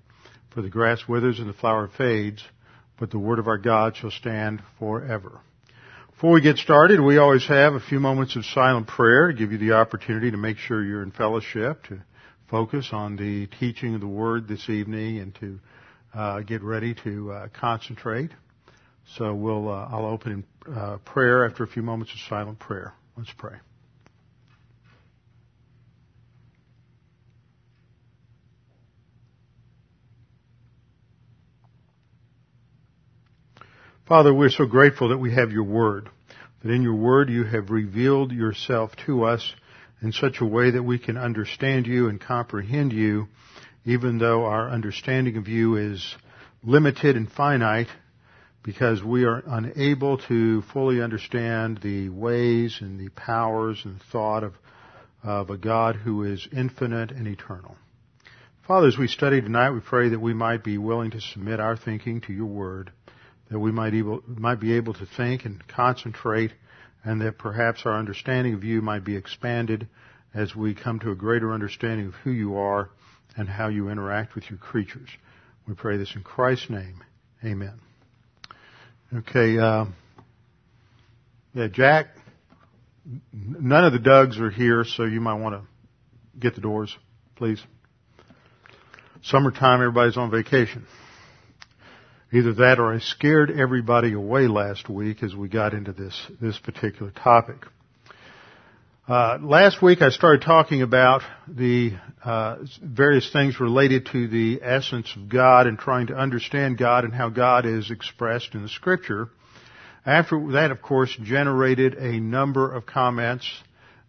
[0.53, 2.43] For the grass withers and the flower fades,
[2.99, 5.39] but the word of our God shall stand forever.
[6.11, 9.53] Before we get started, we always have a few moments of silent prayer to give
[9.53, 12.03] you the opportunity to make sure you're in fellowship, to
[12.49, 15.59] focus on the teaching of the word this evening, and to
[16.13, 18.31] uh, get ready to uh, concentrate.
[19.17, 22.93] So we'll, uh, I'll open in uh, prayer after a few moments of silent prayer.
[23.17, 23.55] Let's pray.
[34.11, 36.09] Father, we're so grateful that we have your word,
[36.61, 39.53] that in your word you have revealed yourself to us
[40.01, 43.29] in such a way that we can understand you and comprehend you,
[43.85, 46.13] even though our understanding of you is
[46.61, 47.87] limited and finite,
[48.63, 54.55] because we are unable to fully understand the ways and the powers and thought of,
[55.23, 57.77] of a God who is infinite and eternal.
[58.67, 61.77] Father, as we study tonight, we pray that we might be willing to submit our
[61.77, 62.91] thinking to your word
[63.51, 66.53] that we might, able, might be able to think and concentrate,
[67.03, 69.87] and that perhaps our understanding of you might be expanded
[70.33, 72.89] as we come to a greater understanding of who you are
[73.35, 75.09] and how you interact with your creatures.
[75.67, 77.03] We pray this in Christ's name.
[77.43, 77.73] Amen.
[79.13, 79.85] Okay, uh,
[81.53, 82.07] yeah, Jack,
[83.33, 86.95] none of the Dougs are here, so you might want to get the doors,
[87.35, 87.61] please.
[89.23, 90.85] Summertime, everybody's on vacation.
[92.33, 96.57] Either that or I scared everybody away last week as we got into this, this
[96.57, 97.57] particular topic.
[99.05, 101.91] Uh, last week I started talking about the
[102.23, 107.13] uh, various things related to the essence of God and trying to understand God and
[107.13, 109.27] how God is expressed in the Scripture.
[110.05, 113.45] After that, of course, generated a number of comments.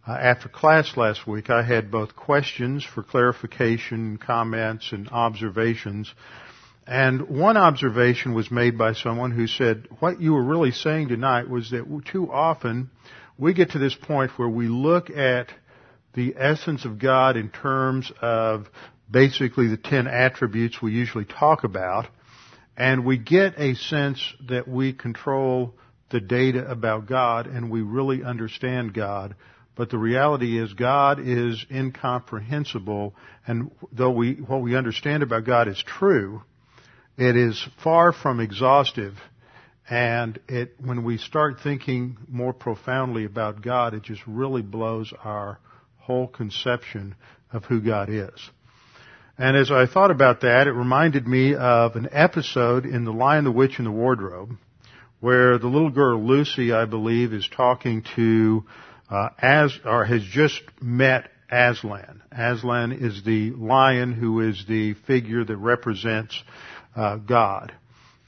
[0.07, 6.13] Uh, after class last week, I had both questions for clarification, comments, and observations
[6.85, 11.49] and one observation was made by someone who said, what you were really saying tonight
[11.49, 12.89] was that too often
[13.37, 15.47] we get to this point where we look at
[16.13, 18.67] the essence of God in terms of
[19.09, 22.07] basically the ten attributes we usually talk about,
[22.77, 25.73] and we get a sense that we control
[26.09, 29.35] the data about God and we really understand God.
[29.75, 33.15] But the reality is God is incomprehensible,
[33.47, 36.43] and though we, what we understand about God is true,
[37.17, 39.15] it is far from exhaustive,
[39.89, 45.59] and it, when we start thinking more profoundly about God, it just really blows our
[45.99, 47.15] whole conception
[47.51, 48.49] of who God is.
[49.37, 53.43] And as I thought about that, it reminded me of an episode in The Lion,
[53.43, 54.57] the Witch, and the Wardrobe,
[55.19, 58.63] where the little girl Lucy, I believe, is talking to
[59.09, 62.21] uh, as or has just met Aslan.
[62.31, 66.41] Aslan is the lion who is the figure that represents
[66.95, 67.73] uh, God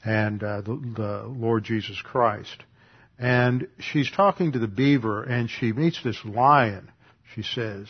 [0.04, 2.62] and uh, the, the Lord Jesus Christ.
[3.18, 6.90] And she's talking to the beaver and she meets this lion.
[7.34, 7.88] She says,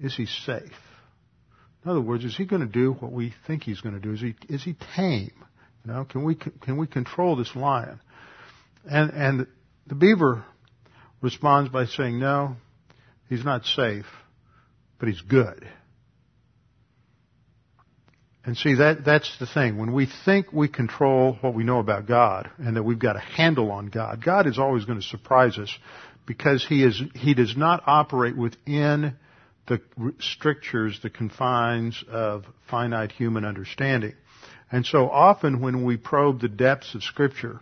[0.00, 0.72] is he safe?
[1.84, 4.12] In other words, is he going to do what we think he's going to do?
[4.12, 5.32] Is he, is he tame?
[5.84, 8.00] You know, can we, can we control this lion?
[8.84, 9.46] And, and
[9.86, 10.44] the beaver
[11.20, 12.56] responds by saying, no,
[13.28, 14.06] he's not safe,
[14.98, 15.66] but he's good.
[18.46, 19.78] And see, that, that's the thing.
[19.78, 23.20] When we think we control what we know about God and that we've got a
[23.20, 25.74] handle on God, God is always going to surprise us
[26.26, 29.16] because He is, He does not operate within
[29.66, 29.80] the
[30.20, 34.14] strictures, the confines of finite human understanding.
[34.70, 37.60] And so often when we probe the depths of scripture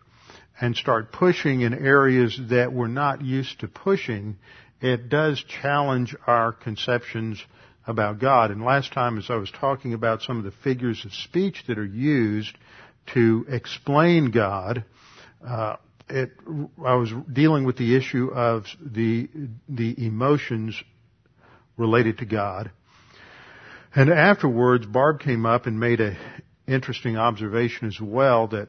[0.60, 4.36] and start pushing in areas that we're not used to pushing,
[4.80, 7.40] it does challenge our conceptions
[7.86, 8.50] about God.
[8.50, 11.78] And last time as I was talking about some of the figures of speech that
[11.78, 12.56] are used
[13.14, 14.84] to explain God.
[15.46, 15.76] Uh,
[16.08, 16.32] it,
[16.84, 19.28] I was dealing with the issue of the
[19.68, 20.80] the emotions
[21.76, 22.70] related to God,
[23.94, 26.16] and afterwards, Barb came up and made a
[26.66, 28.68] interesting observation as well that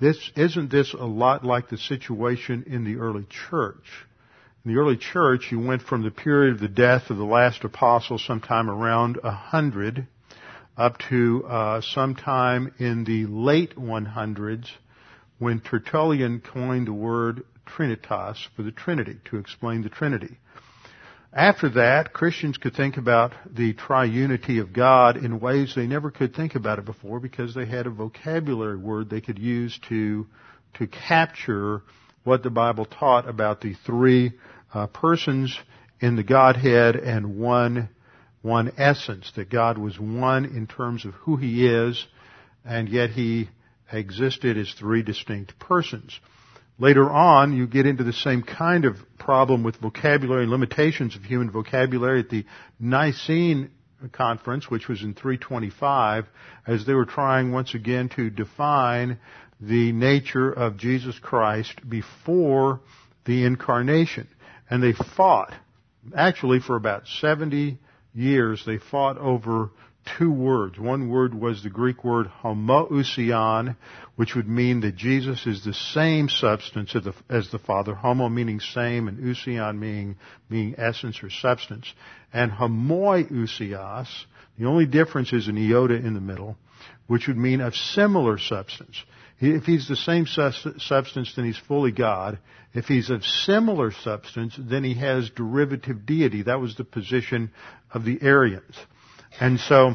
[0.00, 3.84] this isn't this a lot like the situation in the early church.
[4.64, 7.64] In the early church, you went from the period of the death of the last
[7.64, 10.06] apostle, sometime around hundred,
[10.74, 14.70] up to uh, sometime in the late 100s,
[15.38, 20.38] when Tertullian coined the word Trinitas for the Trinity to explain the Trinity.
[21.30, 26.34] After that, Christians could think about the triunity of God in ways they never could
[26.34, 30.26] think about it before because they had a vocabulary word they could use to,
[30.78, 31.82] to capture
[32.24, 34.32] what the Bible taught about the three
[34.74, 35.56] uh, persons
[36.00, 37.88] in the Godhead and one,
[38.42, 42.04] one essence, that God was one in terms of who He is,
[42.64, 43.48] and yet He
[43.92, 46.18] existed as three distinct persons.
[46.76, 51.50] Later on, you get into the same kind of problem with vocabulary limitations of human
[51.50, 52.44] vocabulary at the
[52.80, 53.70] Nicene
[54.10, 56.26] conference, which was in 325,
[56.66, 59.18] as they were trying once again to define
[59.60, 62.80] the nature of Jesus Christ before
[63.24, 64.26] the incarnation.
[64.70, 65.54] And they fought,
[66.16, 67.78] actually for about 70
[68.14, 69.70] years, they fought over
[70.18, 70.78] two words.
[70.78, 73.76] One word was the Greek word homoousion,
[74.16, 76.94] which would mean that Jesus is the same substance
[77.28, 77.94] as the, Father.
[77.94, 80.16] Homo meaning same and ousion meaning,
[80.48, 81.92] meaning essence or substance.
[82.32, 84.08] And homoiousios,
[84.58, 86.56] the only difference is an iota in the middle,
[87.06, 89.02] which would mean of similar substance.
[89.40, 92.38] If he's the same substance, then he's fully God.
[92.72, 96.42] If he's of similar substance, then he has derivative deity.
[96.42, 97.50] That was the position
[97.92, 98.76] of the Arians.
[99.40, 99.94] And so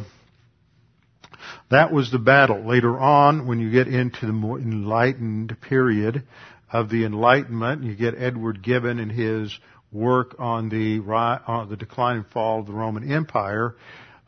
[1.71, 2.68] that was the battle.
[2.68, 6.24] Later on, when you get into the more enlightened period
[6.71, 9.57] of the Enlightenment, you get Edward Gibbon and his
[9.92, 13.75] work on the, on the decline and fall of the Roman Empire,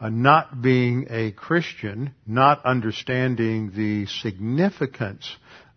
[0.02, 5.30] uh, not being a Christian, not understanding the significance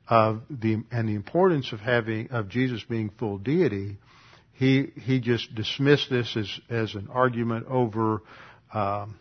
[0.08, 3.98] of the and the importance of having of Jesus being full deity,
[4.54, 8.22] he he just dismissed this as as an argument over
[8.72, 9.16] um,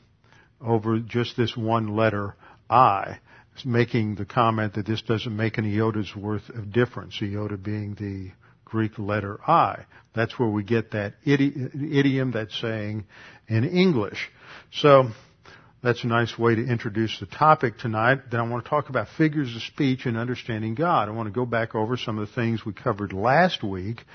[0.61, 2.35] over just this one letter
[2.69, 3.19] I,
[3.65, 8.31] making the comment that this doesn't make an iota's worth of difference, iota being the
[8.65, 9.85] Greek letter I.
[10.15, 13.05] That's where we get that idiom, that saying
[13.47, 14.31] in English.
[14.75, 15.09] So,
[15.83, 18.31] that's a nice way to introduce the topic tonight.
[18.31, 21.09] Then I want to talk about figures of speech and understanding God.
[21.09, 24.05] I want to go back over some of the things we covered last week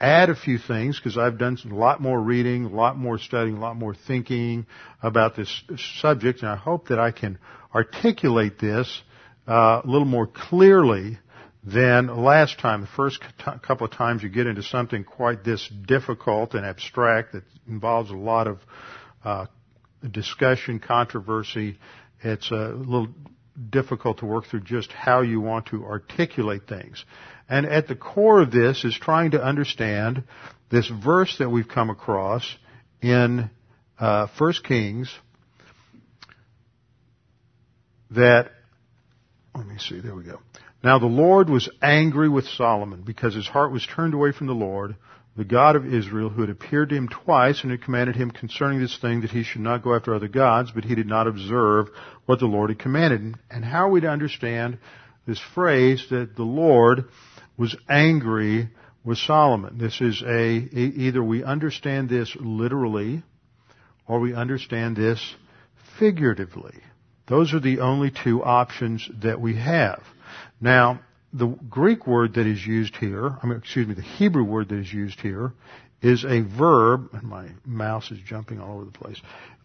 [0.00, 3.56] add a few things because I've done a lot more reading, a lot more studying,
[3.56, 4.66] a lot more thinking
[5.02, 5.62] about this
[6.00, 7.38] subject, and I hope that I can
[7.74, 9.02] articulate this
[9.46, 11.18] uh, a little more clearly
[11.64, 12.82] than last time.
[12.82, 13.20] The first
[13.62, 18.16] couple of times you get into something quite this difficult and abstract that involves a
[18.16, 18.58] lot of
[19.24, 19.46] uh,
[20.10, 21.78] discussion, controversy.
[22.22, 23.08] It's a little
[23.70, 27.04] difficult to work through just how you want to articulate things.
[27.48, 30.24] And at the core of this is trying to understand
[30.70, 32.44] this verse that we've come across
[33.00, 33.50] in
[33.98, 35.12] uh, 1 Kings
[38.10, 38.50] that,
[39.54, 40.40] let me see, there we go.
[40.82, 44.54] Now the Lord was angry with Solomon because his heart was turned away from the
[44.54, 44.96] Lord,
[45.38, 48.80] the God of Israel, who had appeared to him twice and had commanded him concerning
[48.80, 51.86] this thing that he should not go after other gods, but he did not observe
[52.26, 53.36] what the Lord had commanded.
[53.48, 54.78] And how are we to understand
[55.28, 57.04] this phrase that the Lord
[57.56, 58.68] was angry
[59.04, 59.78] with Solomon.
[59.78, 63.22] This is a, either we understand this literally
[64.08, 65.36] or we understand this
[66.00, 66.80] figuratively.
[67.28, 70.02] Those are the only two options that we have.
[70.60, 70.98] Now,
[71.32, 74.78] the Greek word that is used here, I mean, excuse me, the Hebrew word that
[74.78, 75.52] is used here
[76.00, 79.20] is a verb, and my mouse is jumping all over the place,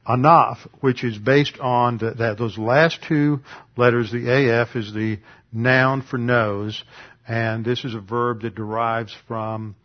[0.08, 3.39] anaf, which is based on the, that those last two
[3.77, 5.20] letters, the AF is the
[5.51, 6.84] noun for nose,
[7.27, 9.75] and this is a verb that derives from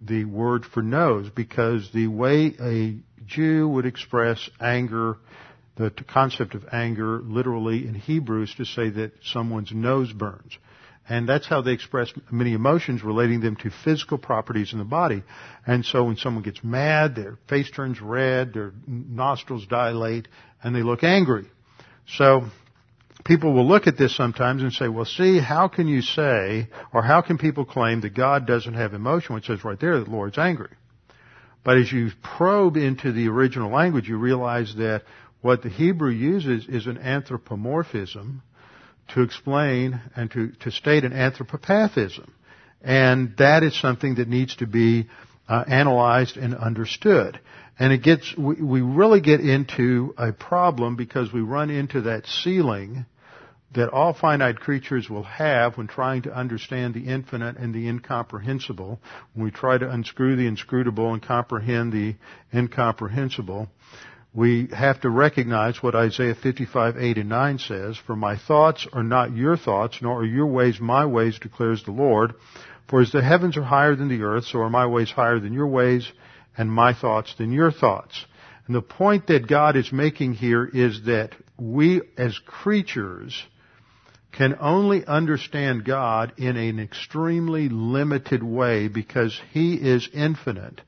[0.00, 5.16] the word for nose because the way a Jew would express anger,
[5.76, 10.56] the concept of anger literally in Hebrew is to say that someone's nose burns.
[11.08, 15.22] And that's how they express many emotions relating them to physical properties in the body.
[15.66, 20.28] And so when someone gets mad, their face turns red, their nostrils dilate,
[20.62, 21.44] and they look angry.
[22.06, 22.46] So
[23.24, 27.02] people will look at this sometimes and say, well, see, how can you say, or
[27.02, 29.36] how can people claim that God doesn't have emotion?
[29.36, 30.70] It says right there that the Lord's angry.
[31.64, 35.02] But as you probe into the original language, you realize that
[35.42, 38.42] what the Hebrew uses is an anthropomorphism
[39.08, 42.28] to explain and to, to state an anthropopathism.
[42.82, 45.08] And that is something that needs to be
[45.48, 47.38] uh, analyzed and understood.
[47.78, 52.26] And it gets, we, we really get into a problem because we run into that
[52.26, 53.06] ceiling
[53.74, 59.00] that all finite creatures will have when trying to understand the infinite and the incomprehensible.
[59.34, 62.14] When we try to unscrew the inscrutable and comprehend the
[62.52, 63.68] incomprehensible,
[64.34, 69.04] we have to recognize what Isaiah 55, 8 and 9 says, For my thoughts are
[69.04, 72.34] not your thoughts, nor are your ways my ways, declares the Lord.
[72.88, 75.52] For as the heavens are higher than the earth, so are my ways higher than
[75.52, 76.10] your ways,
[76.58, 78.24] and my thoughts than your thoughts.
[78.66, 83.40] And the point that God is making here is that we as creatures
[84.32, 90.80] can only understand God in an extremely limited way because He is infinite.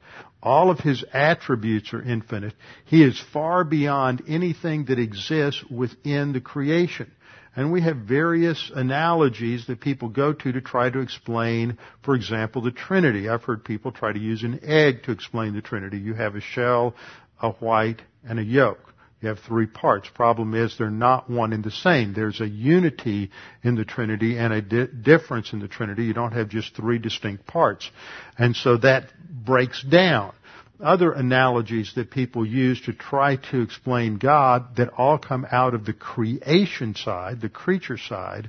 [0.42, 2.54] All of His attributes are infinite.
[2.84, 7.10] He is far beyond anything that exists within the creation.
[7.56, 12.60] And we have various analogies that people go to to try to explain, for example,
[12.60, 13.30] the Trinity.
[13.30, 15.98] I've heard people try to use an egg to explain the Trinity.
[15.98, 16.94] You have a shell,
[17.40, 18.94] a white, and a yolk.
[19.26, 20.08] You have three parts.
[20.08, 22.14] Problem is they're not one and the same.
[22.14, 23.32] There's a unity
[23.64, 26.04] in the Trinity and a di- difference in the Trinity.
[26.04, 27.90] You don't have just three distinct parts.
[28.38, 29.06] And so that
[29.44, 30.32] breaks down
[30.80, 35.84] other analogies that people use to try to explain God that all come out of
[35.86, 38.48] the creation side, the creature side,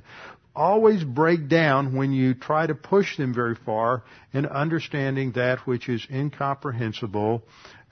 [0.54, 5.88] always break down when you try to push them very far in understanding that which
[5.88, 7.42] is incomprehensible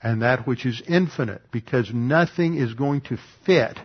[0.01, 3.77] and that which is infinite because nothing is going to fit.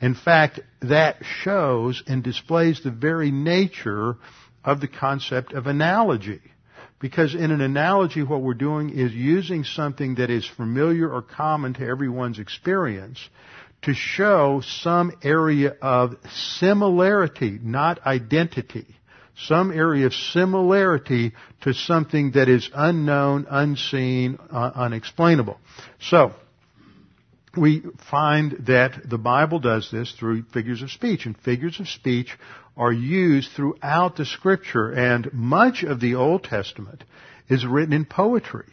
[0.00, 4.16] In fact, that shows and displays the very nature
[4.64, 6.40] of the concept of analogy.
[7.00, 11.74] Because in an analogy, what we're doing is using something that is familiar or common
[11.74, 13.18] to everyone's experience
[13.82, 18.86] to show some area of similarity, not identity.
[19.36, 25.58] Some area of similarity to something that is unknown, unseen, uh, unexplainable.
[26.00, 26.32] So,
[27.56, 32.36] we find that the Bible does this through figures of speech, and figures of speech
[32.76, 37.04] are used throughout the scripture, and much of the Old Testament
[37.48, 38.72] is written in poetry.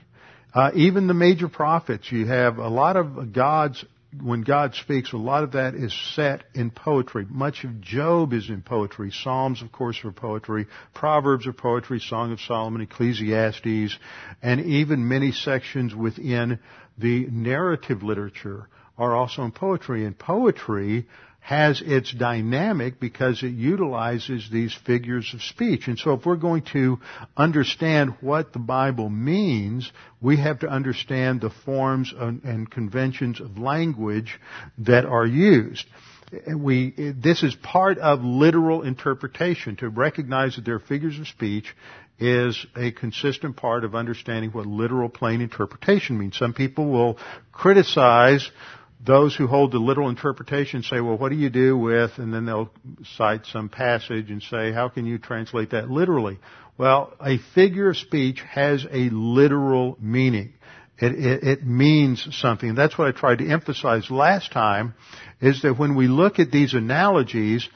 [0.53, 3.83] Uh, even the major prophets, you have a lot of God's,
[4.17, 7.27] when God speaks, a lot of that is set in poetry.
[7.29, 9.11] Much of Job is in poetry.
[9.11, 10.65] Psalms, of course, are poetry.
[10.93, 11.99] Proverbs are poetry.
[11.99, 13.97] Song of Solomon, Ecclesiastes,
[14.41, 16.59] and even many sections within
[16.97, 20.05] the narrative literature are also in poetry.
[20.05, 21.07] And poetry
[21.49, 25.87] has its dynamic because it utilizes these figures of speech.
[25.87, 26.99] And so if we're going to
[27.35, 29.91] understand what the Bible means,
[30.21, 34.39] we have to understand the forms and conventions of language
[34.77, 35.87] that are used.
[36.55, 39.75] We, this is part of literal interpretation.
[39.77, 41.75] To recognize that there are figures of speech
[42.19, 46.37] is a consistent part of understanding what literal plain interpretation means.
[46.37, 47.17] Some people will
[47.51, 48.51] criticize
[48.99, 52.45] those who hold the literal interpretation say, well, what do you do with, and then
[52.45, 52.69] they'll
[53.17, 56.37] cite some passage and say, how can you translate that literally?
[56.77, 60.53] Well, a figure of speech has a literal meaning.
[60.97, 62.75] It, it, it, means something.
[62.75, 64.95] That's what I tried to emphasize last time,
[65.39, 67.69] is that when we look at these analogies,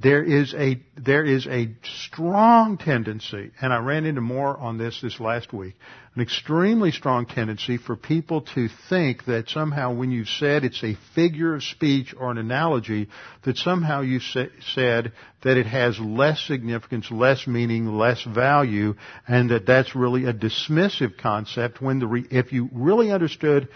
[0.00, 1.70] there is a there is a
[2.06, 5.74] strong tendency, and I ran into more on this this last week,
[6.14, 10.96] an extremely strong tendency for people to think that somehow when you said it's a
[11.16, 13.08] figure of speech or an analogy,
[13.42, 15.12] that somehow you said
[15.42, 18.94] that it has less significance, less meaning, less value,
[19.26, 21.82] and that that's really a dismissive concept.
[21.82, 23.68] When the re- if you really understood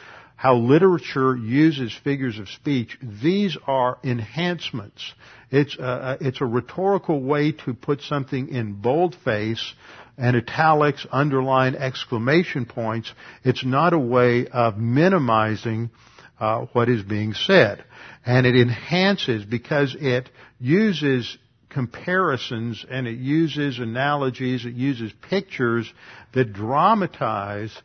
[0.42, 5.14] how literature uses figures of speech, these are enhancements.
[5.52, 9.72] It's a, it's a rhetorical way to put something in boldface
[10.18, 13.12] and italics, underline, exclamation points.
[13.44, 15.90] It's not a way of minimizing
[16.40, 17.84] uh, what is being said.
[18.26, 21.38] And it enhances because it uses
[21.70, 25.88] comparisons and it uses analogies, it uses pictures
[26.34, 27.80] that dramatize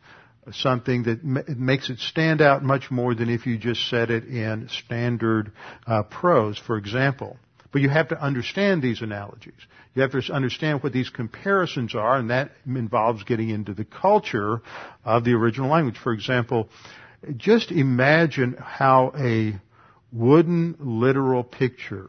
[0.52, 4.68] something that makes it stand out much more than if you just said it in
[4.68, 5.52] standard
[5.86, 7.38] uh, prose, for example.
[7.72, 9.60] But you have to understand these analogies.
[9.94, 14.62] You have to understand what these comparisons are, and that involves getting into the culture
[15.04, 15.98] of the original language.
[15.98, 16.68] For example,
[17.36, 19.60] just imagine how a
[20.12, 22.08] wooden literal picture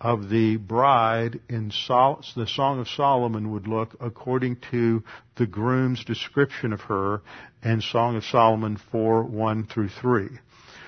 [0.00, 5.02] of the bride in Sol- the Song of Solomon would look according to
[5.36, 7.22] the groom's description of her
[7.62, 10.28] in Song of Solomon 4, 1 through 3.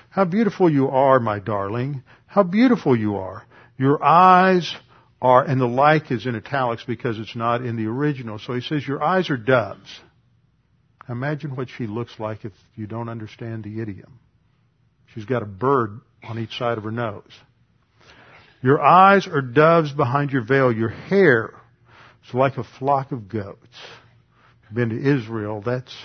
[0.09, 2.03] How beautiful you are, my darling.
[2.25, 3.43] How beautiful you are.
[3.77, 4.75] Your eyes
[5.21, 8.39] are, and the like is in italics because it's not in the original.
[8.39, 9.99] So he says, your eyes are doves.
[11.09, 14.19] Imagine what she looks like if you don't understand the idiom.
[15.13, 17.31] She's got a bird on each side of her nose.
[18.67, 20.73] Your eyes are doves behind your veil.
[20.73, 21.53] Your hair
[22.27, 23.77] is like a flock of goats.
[24.73, 25.95] Been to Israel, that's,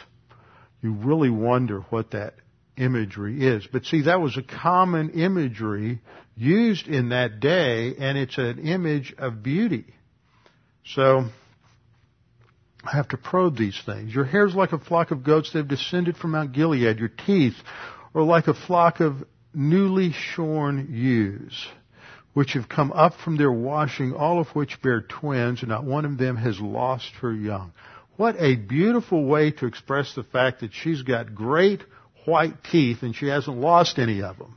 [0.81, 2.35] you really wonder what that
[2.77, 3.67] imagery is.
[3.67, 6.03] But see, that was a common imagery
[6.37, 9.87] used in that day, and it's an image of beauty.
[10.85, 11.25] So,
[12.85, 14.15] I have to probe these things.
[14.15, 17.01] Your hair is like a flock of goats that have descended from Mount Gilead.
[17.01, 17.57] Your teeth
[18.15, 21.67] are like a flock of newly shorn ewes,
[22.35, 26.05] which have come up from their washing, all of which bear twins, and not one
[26.05, 27.73] of them has lost her young.
[28.17, 31.83] What a beautiful way to express the fact that she's got great
[32.25, 34.57] white teeth and she hasn't lost any of them.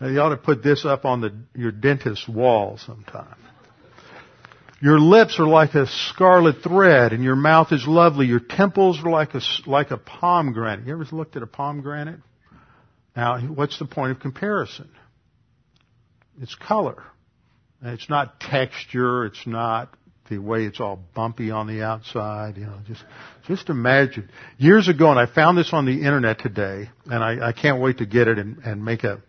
[0.00, 3.36] Now, you ought to put this up on the, your dentist's wall sometime.
[4.80, 8.26] Your lips are like a scarlet thread and your mouth is lovely.
[8.26, 10.86] Your temples are like a, like a pomegranate.
[10.86, 12.20] You ever looked at a pomegranate?
[13.16, 14.88] Now, what's the point of comparison?
[16.40, 17.02] It's color.
[17.82, 19.24] It's not texture.
[19.26, 19.94] It's not
[20.28, 22.56] the way it's all bumpy on the outside.
[22.56, 23.04] You know, just
[23.46, 24.28] just imagine.
[24.56, 27.98] Years ago, and I found this on the internet today, and I, I can't wait
[27.98, 29.22] to get it and, and make a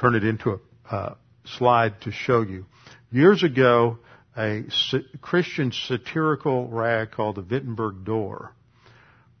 [0.00, 0.60] turn it into
[0.90, 2.66] a slide to show you.
[3.10, 3.98] Years ago,
[4.36, 4.64] a
[5.20, 8.52] Christian satirical rag called the Wittenberg Door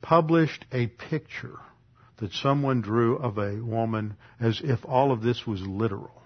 [0.02, 1.58] published a picture
[2.18, 6.22] that someone drew of a woman as if all of this was literal.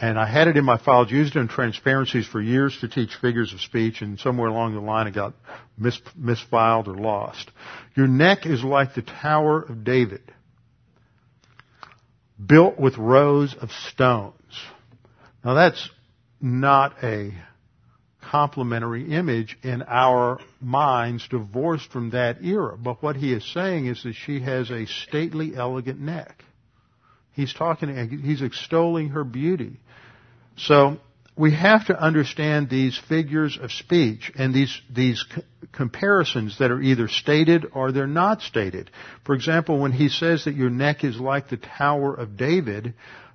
[0.00, 3.14] And I had it in my files, used it in transparencies for years to teach
[3.20, 5.34] figures of speech, and somewhere along the line it got
[5.76, 7.50] mis- misfiled or lost.
[7.94, 10.22] Your neck is like the Tower of David,
[12.44, 14.34] built with rows of stones.
[15.44, 15.90] Now that's
[16.40, 17.34] not a
[18.22, 22.78] complimentary image in our minds divorced from that era.
[22.78, 26.44] But what he is saying is that she has a stately, elegant neck.
[27.40, 29.80] He's talking, he's extolling her beauty.
[30.56, 30.98] So,
[31.36, 35.24] we have to understand these figures of speech and these, these
[35.72, 38.90] comparisons that are either stated or they're not stated.
[39.24, 42.92] For example, when he says that your neck is like the Tower of David,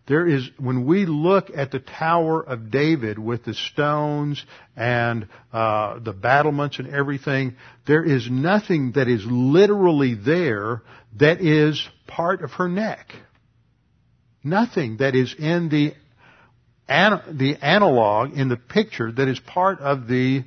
[0.07, 5.97] there is, when we look at the Tower of David with the stones and uh,
[5.97, 7.55] the battlements and everything,
[7.87, 10.83] there is nothing that is literally there
[11.17, 13.07] that is part of her neck.
[14.45, 15.93] Nothing that is in the
[16.87, 20.43] the analog in the picture that is part of the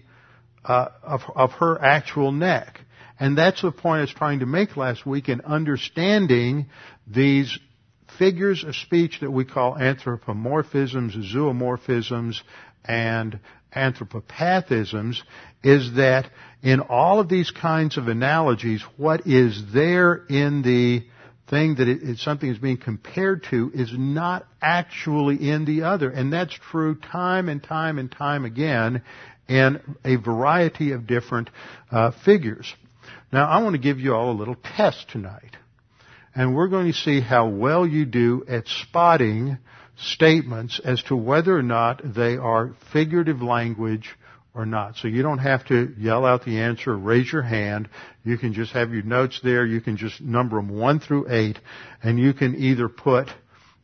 [0.64, 2.80] uh, of, of her actual neck.
[3.18, 6.66] And that's the point I was trying to make last week in understanding
[7.06, 7.58] these
[8.18, 12.40] figures of speech that we call anthropomorphisms, zoomorphisms,
[12.84, 13.40] and
[13.74, 15.20] anthropopathisms
[15.62, 16.30] is that
[16.62, 21.04] in all of these kinds of analogies, what is there in the
[21.48, 26.10] thing that it, it, something is being compared to is not actually in the other.
[26.10, 29.02] And that's true time and time and time again
[29.48, 31.50] in a variety of different
[31.90, 32.72] uh, figures.
[33.32, 35.56] Now, I want to give you all a little test tonight
[36.38, 39.58] and we're going to see how well you do at spotting
[39.96, 44.08] statements as to whether or not they are figurative language
[44.54, 44.94] or not.
[44.96, 47.88] So you don't have to yell out the answer raise your hand.
[48.28, 49.64] You can just have your notes there.
[49.64, 51.58] You can just number them 1 through 8
[52.02, 53.28] and you can either put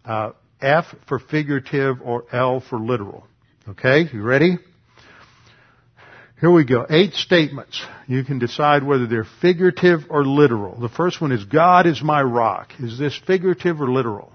[0.04, 3.26] uh, F for figurative or L for literal.
[3.66, 4.58] Okay, you ready?
[6.38, 6.84] Here we go.
[6.90, 7.82] Eight statements.
[8.06, 10.78] You can decide whether they're figurative or literal.
[10.78, 12.70] The first one is God is my rock.
[12.78, 14.30] Is this figurative or literal?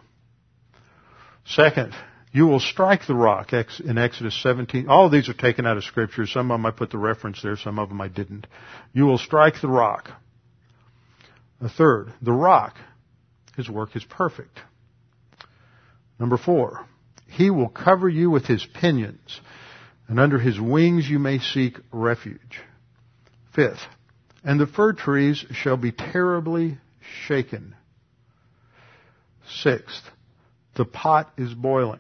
[1.45, 1.93] Second,
[2.32, 4.88] you will strike the rock in Exodus 17.
[4.88, 6.28] All of these are taken out of scripture.
[6.28, 8.46] Some of them I put the reference there, some of them I didn't.
[8.94, 10.12] You will strike the rock.
[11.62, 12.76] A third, the rock,
[13.58, 14.60] his work is perfect.
[16.20, 16.86] Number four,
[17.28, 19.42] he will cover you with his pinions
[20.08, 22.62] and under his wings you may seek refuge.
[23.54, 23.82] Fifth,
[24.44, 26.78] and the fir trees shall be terribly
[27.26, 27.76] shaken.
[29.62, 30.04] Sixth,
[30.80, 32.00] the pot is boiling.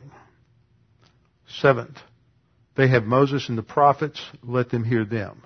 [1.49, 1.97] Seventh,
[2.77, 5.41] they have Moses and the prophets, let them hear them.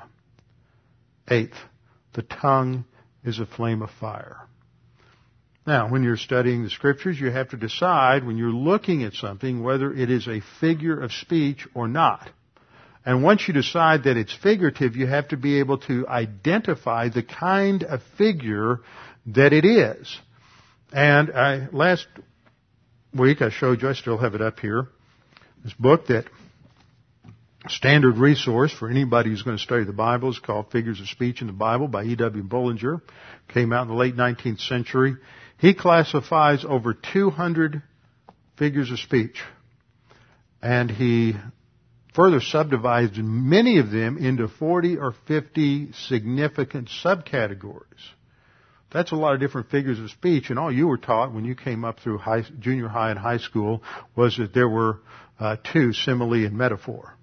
[1.27, 1.57] Eighth,
[2.13, 2.85] the tongue
[3.23, 4.37] is a flame of fire.
[5.65, 9.63] Now, when you're studying the scriptures, you have to decide when you're looking at something
[9.63, 12.29] whether it is a figure of speech or not.
[13.03, 17.23] And once you decide that it's figurative, you have to be able to identify the
[17.23, 18.81] kind of figure
[19.25, 20.19] that it is.
[20.91, 22.05] And I, last
[23.13, 24.87] week I showed you, I still have it up here,
[25.63, 26.25] This book that
[27.69, 31.41] standard resource for anybody who's going to study the Bible is called Figures of Speech
[31.41, 32.43] in the Bible by E.W.
[32.43, 33.01] Bullinger.
[33.47, 35.15] Came out in the late 19th century.
[35.57, 37.81] He classifies over 200
[38.57, 39.41] figures of speech.
[40.61, 41.35] And he
[42.13, 47.83] further subdivides many of them into 40 or 50 significant subcategories.
[48.93, 51.55] That's a lot of different figures of speech, and all you were taught when you
[51.55, 53.81] came up through high, junior high and high school
[54.15, 54.99] was that there were
[55.39, 57.15] uh, two, simile and metaphor.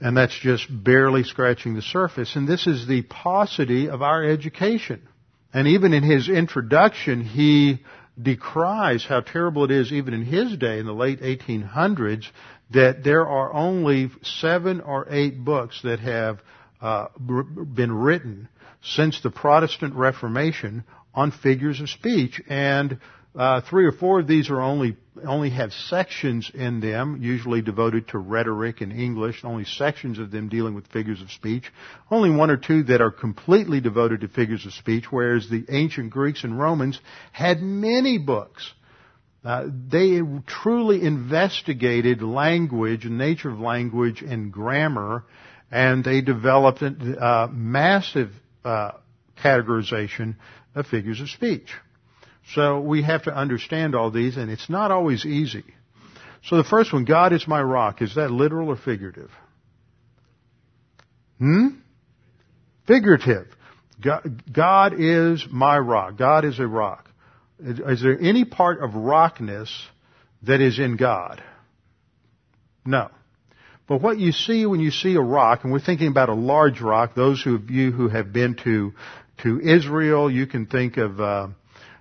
[0.00, 2.34] And that's just barely scratching the surface.
[2.34, 5.06] And this is the paucity of our education.
[5.54, 7.84] And even in his introduction, he
[8.20, 12.24] decries how terrible it is, even in his day, in the late 1800s,
[12.70, 16.40] that there are only seven or eight books that have
[16.80, 18.48] uh, been written
[18.82, 22.98] since the Protestant Reformation on figures of speech, and
[23.34, 28.08] uh, three or four of these are only only have sections in them, usually devoted
[28.08, 29.44] to rhetoric and English.
[29.44, 31.70] Only sections of them dealing with figures of speech.
[32.10, 35.04] Only one or two that are completely devoted to figures of speech.
[35.10, 36.98] Whereas the ancient Greeks and Romans
[37.30, 38.72] had many books.
[39.44, 45.24] Uh, they truly investigated language, nature of language, and grammar,
[45.70, 48.30] and they developed a uh, massive
[48.64, 48.92] uh,
[49.42, 50.36] categorization
[50.74, 51.68] of figures of speech.
[52.54, 55.64] So we have to understand all these, and it's not always easy.
[56.44, 59.30] So the first one, God is my rock, is that literal or figurative?
[61.38, 61.68] Hmm?
[62.86, 63.46] Figurative.
[64.52, 66.16] God, is my rock.
[66.16, 67.08] God is a rock.
[67.60, 69.72] Is there any part of rockness
[70.42, 71.40] that is in God?
[72.84, 73.10] No.
[73.88, 76.80] But what you see when you see a rock, and we're thinking about a large
[76.80, 78.92] rock, those of you who have been to,
[79.42, 81.48] to Israel, you can think of, uh,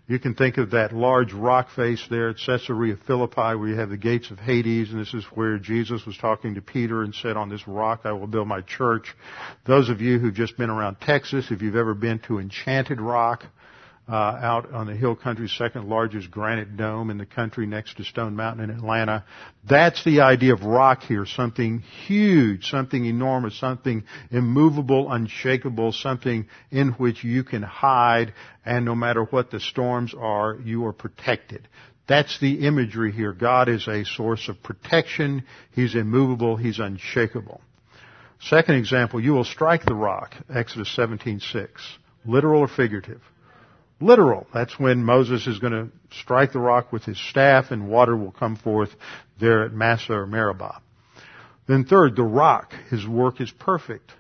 [0.07, 3.89] you can think of that large rock face there at Caesarea Philippi where you have
[3.89, 7.35] the gates of Hades and this is where Jesus was talking to Peter and said,
[7.35, 9.15] on this rock I will build my church.
[9.65, 13.45] Those of you who've just been around Texas, if you've ever been to Enchanted Rock,
[14.09, 18.03] uh, out on the hill country's second largest granite dome in the country next to
[18.03, 19.23] Stone Mountain in Atlanta.
[19.67, 21.25] That's the idea of rock here.
[21.25, 28.33] Something huge, something enormous, something immovable, unshakable, something in which you can hide
[28.65, 31.67] and no matter what the storms are, you are protected.
[32.07, 33.31] That's the imagery here.
[33.31, 35.45] God is a source of protection.
[35.71, 36.57] He's immovable.
[36.57, 37.61] He's unshakable.
[38.41, 41.69] Second example, you will strike the rock, Exodus 17:6.
[42.25, 43.21] Literal or figurative?
[44.01, 44.47] Literal.
[44.53, 48.31] That's when Moses is going to strike the rock with his staff and water will
[48.31, 48.89] come forth
[49.39, 50.81] there at Massah or Meribah.
[51.67, 52.73] Then third, the rock.
[52.89, 54.11] His work is perfect.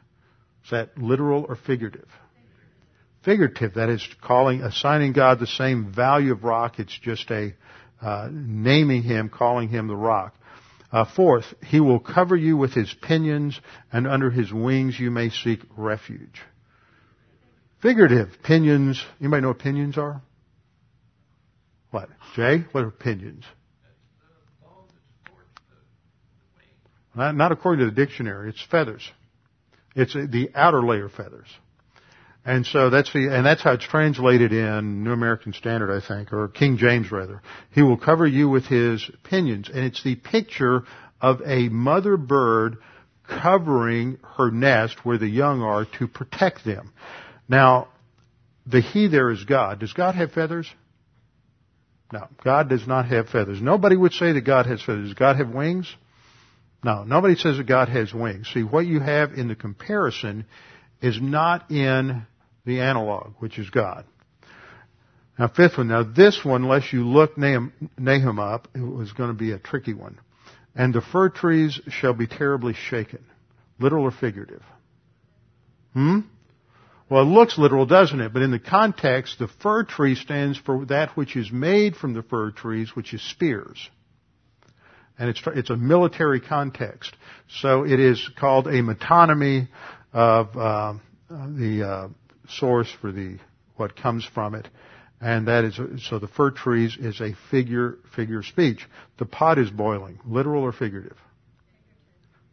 [0.63, 2.07] Is that literal or figurative?
[3.23, 3.75] Figurative.
[3.75, 6.79] That is calling, assigning God the same value of rock.
[6.79, 7.53] It's just a
[8.01, 10.35] uh, naming him, calling him the rock.
[10.91, 13.59] Uh, fourth, he will cover you with his pinions,
[13.93, 16.41] and under his wings you may seek refuge.
[17.81, 18.29] Figurative.
[18.43, 19.03] Pinions.
[19.19, 20.21] Anybody know what pinions are?
[21.89, 22.09] What?
[22.35, 22.65] Jay?
[22.71, 23.43] What are pinions?
[27.15, 28.49] Not, not according to the dictionary.
[28.49, 29.09] It's feathers.
[29.95, 31.47] It's the outer layer feathers.
[32.45, 36.33] And so that's the, and that's how it's translated in New American Standard, I think,
[36.33, 37.41] or King James rather.
[37.71, 39.69] He will cover you with his pinions.
[39.69, 40.83] And it's the picture
[41.19, 42.77] of a mother bird
[43.27, 46.91] covering her nest where the young are to protect them.
[47.51, 47.89] Now,
[48.65, 49.79] the he there is God.
[49.79, 50.71] Does God have feathers?
[52.13, 53.61] No, God does not have feathers.
[53.61, 55.09] Nobody would say that God has feathers.
[55.09, 55.93] Does God have wings?
[56.81, 58.49] No, nobody says that God has wings.
[58.53, 60.45] See, what you have in the comparison
[61.01, 62.25] is not in
[62.65, 64.05] the analog, which is God.
[65.37, 65.89] Now, fifth one.
[65.89, 69.93] Now, this one, unless you look Nahum, up, it was going to be a tricky
[69.93, 70.17] one.
[70.73, 73.25] And the fir trees shall be terribly shaken.
[73.77, 74.63] Literal or figurative?
[75.93, 76.21] Hmm?
[77.11, 78.31] Well, it looks literal, doesn't it?
[78.31, 82.23] But in the context, the fir tree stands for that which is made from the
[82.23, 83.89] fir trees, which is spears.
[85.19, 87.13] And it's, it's a military context.
[87.49, 89.67] So it is called a metonymy
[90.13, 90.93] of uh,
[91.29, 92.07] the uh,
[92.47, 93.39] source for the
[93.75, 94.69] what comes from it.
[95.19, 98.87] And that is, so the fir trees is a figure, figure speech.
[99.19, 100.17] The pot is boiling.
[100.25, 101.17] Literal or figurative?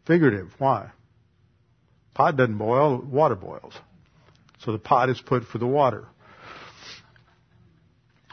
[0.05, 0.49] Figurative.
[0.59, 0.91] Why?
[2.15, 3.75] Pot doesn't boil, water boils.
[4.61, 6.07] So the pot is put for the water.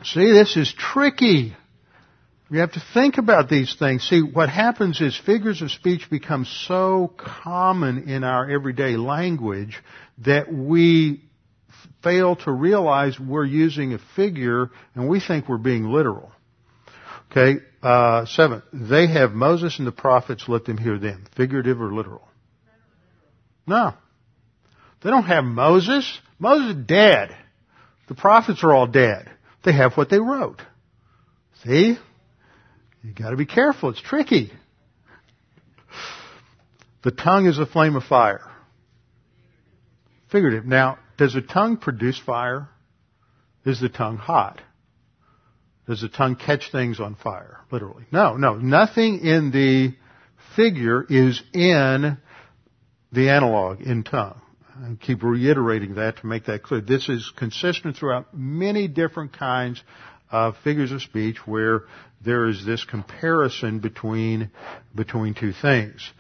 [0.03, 1.55] See, this is tricky.
[2.49, 4.07] We have to think about these things.
[4.07, 9.81] See, what happens is figures of speech become so common in our everyday language
[10.19, 11.21] that we
[12.03, 16.31] fail to realize we're using a figure and we think we're being literal.
[17.31, 18.61] Okay, uh, 7.
[18.71, 21.25] They have Moses and the prophets, let them hear them.
[21.35, 22.27] Figurative or literal?
[23.65, 23.93] No.
[25.05, 26.19] They don't have Moses.
[26.39, 27.29] Moses is dead.
[28.07, 29.29] The prophets are all dead.
[29.63, 30.63] They have what they wrote.
[31.63, 31.99] See?
[33.03, 33.91] You gotta be careful.
[33.91, 34.51] It's tricky.
[37.03, 38.51] The tongue is a flame of fire.
[40.31, 40.65] Figurative.
[40.65, 42.67] Now, does a tongue produce fire?
[43.63, 44.59] Is the tongue hot?
[45.87, 47.59] Does the tongue catch things on fire?
[47.69, 48.05] Literally.
[48.11, 48.55] No, no.
[48.55, 49.95] Nothing in the
[50.55, 52.17] figure is in
[53.11, 54.41] the analog in tongue.
[54.77, 56.81] I keep reiterating that to make that clear.
[56.81, 59.81] This is consistent throughout many different kinds
[60.29, 61.83] of figures of speech where
[62.23, 64.51] there is this comparison between,
[64.93, 66.11] between two things.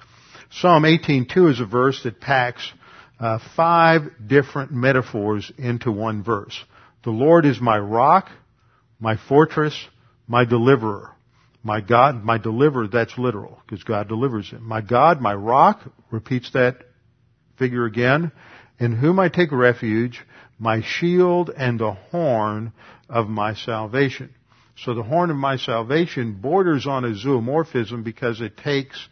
[0.51, 2.71] Psalm 18.2 is a verse that packs
[3.19, 6.57] uh, five different metaphors into one verse.
[7.03, 8.29] The Lord is my rock,
[8.99, 9.77] my fortress,
[10.27, 11.11] my deliverer.
[11.61, 14.63] My God, my deliverer, that's literal, because God delivers him.
[14.63, 16.84] My God, my rock, repeats that
[17.57, 18.31] figure again,
[18.79, 20.21] in whom I take refuge,
[20.59, 22.73] my shield and the horn
[23.09, 24.33] of my salvation.
[24.77, 29.07] So the horn of my salvation borders on a zoomorphism because it takes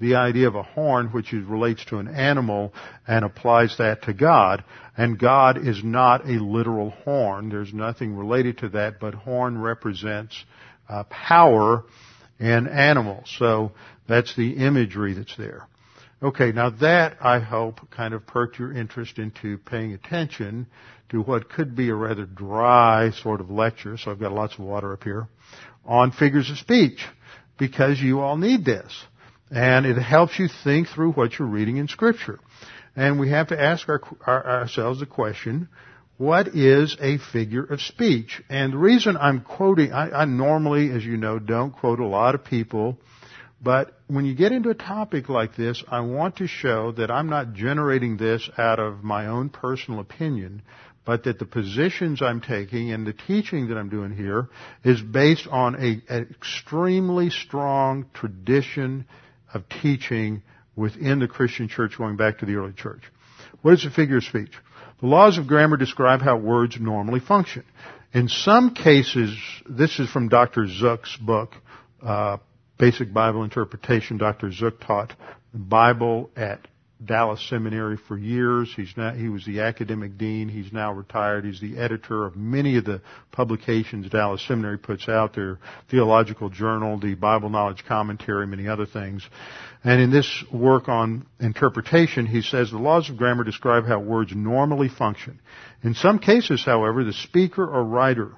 [0.00, 2.72] the idea of a horn, which relates to an animal,
[3.06, 4.62] and applies that to God.
[4.96, 7.48] And God is not a literal horn.
[7.48, 10.44] There's nothing related to that, but horn represents
[10.88, 11.84] uh, power
[12.38, 13.34] in animals.
[13.38, 13.72] So
[14.08, 15.66] that's the imagery that's there.
[16.20, 20.66] Okay, now that, I hope, kind of perked your interest into paying attention
[21.10, 24.60] to what could be a rather dry sort of lecture, so I've got lots of
[24.60, 25.28] water up here,
[25.84, 27.06] on figures of speech,
[27.56, 28.92] because you all need this.
[29.52, 32.40] And it helps you think through what you're reading in Scripture.
[32.96, 35.68] And we have to ask our, our, ourselves the question,
[36.16, 38.42] what is a figure of speech?
[38.50, 42.34] And the reason I'm quoting, I, I normally, as you know, don't quote a lot
[42.34, 42.98] of people,
[43.60, 47.28] but when you get into a topic like this, I want to show that I'm
[47.28, 50.62] not generating this out of my own personal opinion,
[51.04, 54.48] but that the positions I'm taking and the teaching that I'm doing here
[54.84, 59.06] is based on a, an extremely strong tradition
[59.52, 60.42] of teaching
[60.76, 63.02] within the Christian church going back to the early church.
[63.62, 64.52] What is a figure of speech?
[65.00, 67.64] The laws of grammar describe how words normally function.
[68.12, 69.36] In some cases,
[69.68, 70.66] this is from Dr.
[70.66, 71.52] Zuck's book,
[72.02, 72.38] uh,
[72.78, 74.18] Basic Bible Interpretation.
[74.18, 74.48] Dr.
[74.50, 75.12] Zuck taught
[75.52, 76.68] the Bible at
[77.04, 78.72] Dallas Seminary for years.
[78.74, 80.48] He's now, he was the academic dean.
[80.48, 81.44] He's now retired.
[81.44, 85.58] He's the editor of many of the publications Dallas Seminary puts out their
[85.90, 89.28] theological journal, the Bible knowledge commentary, many other things.
[89.84, 94.32] And in this work on interpretation, he says the laws of grammar describe how words
[94.34, 95.40] normally function.
[95.82, 98.32] In some cases, however, the speaker or writer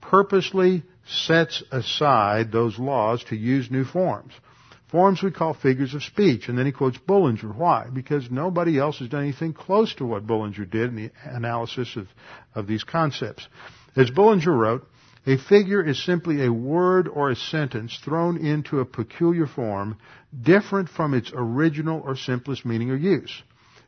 [0.00, 4.32] purposely sets aside those laws to use new forms.
[4.88, 6.48] Forms we call figures of speech.
[6.48, 7.48] And then he quotes Bullinger.
[7.48, 7.88] Why?
[7.92, 12.06] Because nobody else has done anything close to what Bullinger did in the analysis of,
[12.54, 13.48] of these concepts.
[13.96, 14.88] As Bullinger wrote,
[15.26, 19.98] a figure is simply a word or a sentence thrown into a peculiar form
[20.40, 23.42] different from its original or simplest meaning or use.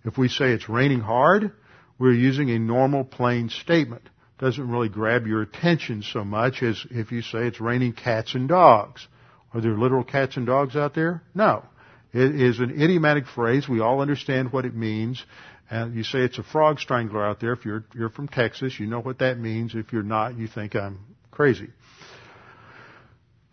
[0.05, 1.53] If we say it's raining hard,
[1.97, 4.09] we're using a normal plain statement.
[4.39, 8.49] Doesn't really grab your attention so much as if you say it's raining cats and
[8.49, 9.07] dogs.
[9.53, 11.23] Are there literal cats and dogs out there?
[11.35, 11.65] No.
[12.13, 13.69] It is an idiomatic phrase.
[13.69, 15.25] We all understand what it means.
[15.71, 17.53] And you say it's a frog strangler out there.
[17.53, 19.75] If you're, you're from Texas, you know what that means.
[19.75, 21.69] If you're not, you think I'm crazy.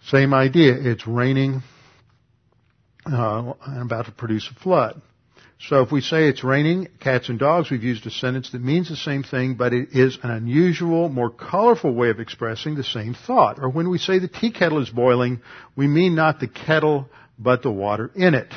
[0.07, 0.73] Same idea.
[0.77, 1.63] It's raining
[3.05, 5.01] uh, and about to produce a flood.
[5.59, 8.89] So if we say it's raining cats and dogs, we've used a sentence that means
[8.89, 13.13] the same thing, but it is an unusual, more colorful way of expressing the same
[13.13, 13.57] thought.
[13.59, 15.41] Or when we say the tea kettle is boiling,
[15.75, 18.53] we mean not the kettle, but the water in it.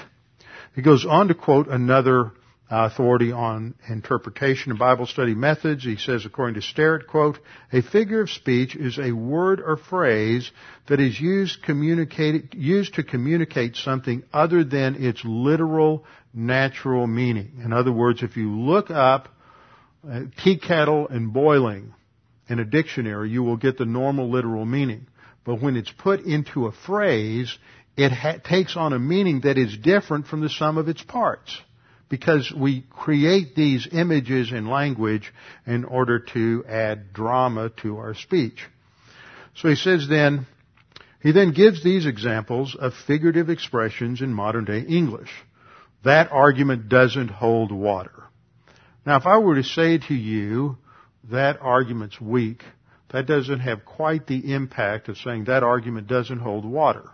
[0.74, 2.32] He goes on to quote another
[2.70, 5.84] authority on interpretation and Bible study methods.
[5.84, 7.38] He says, according to Sterrett, quote,
[7.72, 10.50] a figure of speech is a word or phrase
[10.88, 11.58] that is used,
[12.52, 16.04] used to communicate something other than its literal,
[16.34, 17.60] natural meaning.
[17.64, 19.28] In other words, if you look up
[20.08, 21.94] uh, tea kettle and boiling
[22.48, 25.06] in a dictionary, you will get the normal literal meaning.
[25.44, 27.56] But when it's put into a phrase,
[27.96, 31.58] it ha- takes on a meaning that is different from the sum of its parts
[32.08, 35.32] because we create these images in language
[35.66, 38.64] in order to add drama to our speech.
[39.56, 40.46] So he says then,
[41.20, 45.30] he then gives these examples of figurative expressions in modern day English.
[46.04, 48.24] That argument doesn't hold water.
[49.04, 50.78] Now if I were to say to you,
[51.30, 52.62] that argument's weak,
[53.10, 57.10] that doesn't have quite the impact of saying that argument doesn't hold water.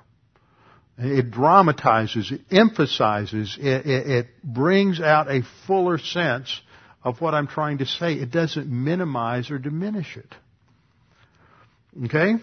[0.97, 6.61] It dramatizes, it emphasizes, it, it, it, brings out a fuller sense
[7.03, 8.15] of what I'm trying to say.
[8.15, 10.33] It doesn't minimize or diminish it.
[12.05, 12.35] Okay?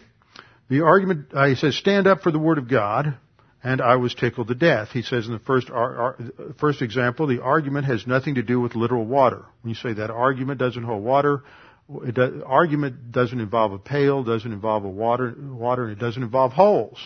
[0.70, 3.18] The argument, uh, he says, stand up for the Word of God,
[3.64, 4.90] and I was tickled to death.
[4.90, 6.18] He says in the first, ar- ar-
[6.60, 9.46] first example, the argument has nothing to do with literal water.
[9.62, 11.44] When you say that argument doesn't hold water,
[12.14, 16.52] does, argument doesn't involve a pail, doesn't involve a water, water, and it doesn't involve
[16.52, 17.00] holes.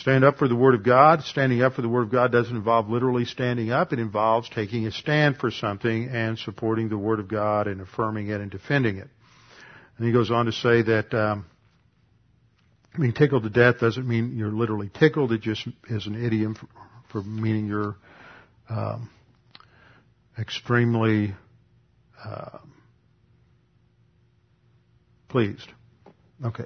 [0.00, 1.22] Stand up for the Word of God.
[1.24, 3.92] Standing up for the Word of God doesn't involve literally standing up.
[3.92, 8.28] It involves taking a stand for something and supporting the Word of God and affirming
[8.28, 9.08] it and defending it.
[9.98, 11.44] And he goes on to say that um,
[12.98, 15.32] being tickled to death doesn't mean you're literally tickled.
[15.32, 16.66] It just is an idiom for,
[17.12, 17.96] for meaning you're
[18.70, 19.10] um,
[20.38, 21.34] extremely
[22.24, 22.56] uh,
[25.28, 25.68] pleased.
[26.42, 26.64] Okay.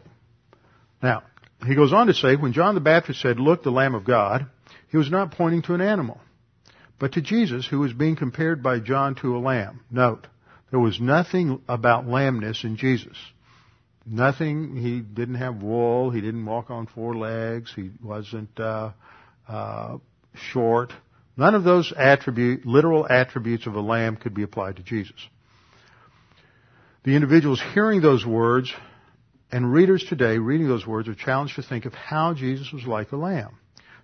[1.02, 1.24] Now,
[1.66, 4.46] he goes on to say, when John the Baptist said, look, the Lamb of God,
[4.90, 6.20] he was not pointing to an animal,
[6.98, 9.80] but to Jesus, who was being compared by John to a lamb.
[9.90, 10.26] Note,
[10.70, 13.16] there was nothing about lambness in Jesus.
[14.06, 18.90] Nothing, he didn't have wool, he didn't walk on four legs, he wasn't uh,
[19.48, 19.98] uh,
[20.34, 20.92] short.
[21.36, 25.16] None of those attribute, literal attributes of a lamb could be applied to Jesus.
[27.04, 28.72] The individuals hearing those words
[29.52, 33.12] and readers today, reading those words, are challenged to think of how Jesus was like
[33.12, 33.56] a lamb.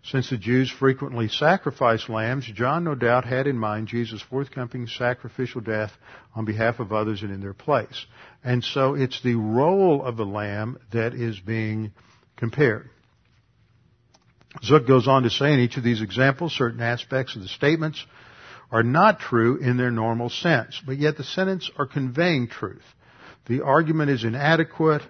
[0.02, 5.60] Since the Jews frequently sacrificed lambs, John no doubt had in mind Jesus' forthcoming sacrificial
[5.60, 5.92] death
[6.34, 8.06] on behalf of others and in their place.
[8.42, 11.92] And so it's the role of the lamb that is being
[12.36, 12.88] compared.
[14.64, 18.04] Zuck goes on to say in each of these examples, certain aspects of the statements
[18.72, 22.84] are not true in their normal sense, but yet the sentences are conveying truth.
[23.46, 25.02] The argument is inadequate,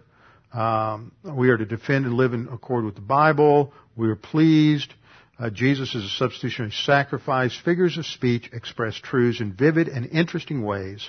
[0.53, 3.73] um, we are to defend and live in accord with the Bible.
[3.97, 4.93] We are pleased.
[5.39, 7.57] Uh, Jesus is a substitutionary sacrifice.
[7.65, 11.09] Figures of speech express truths in vivid and interesting ways.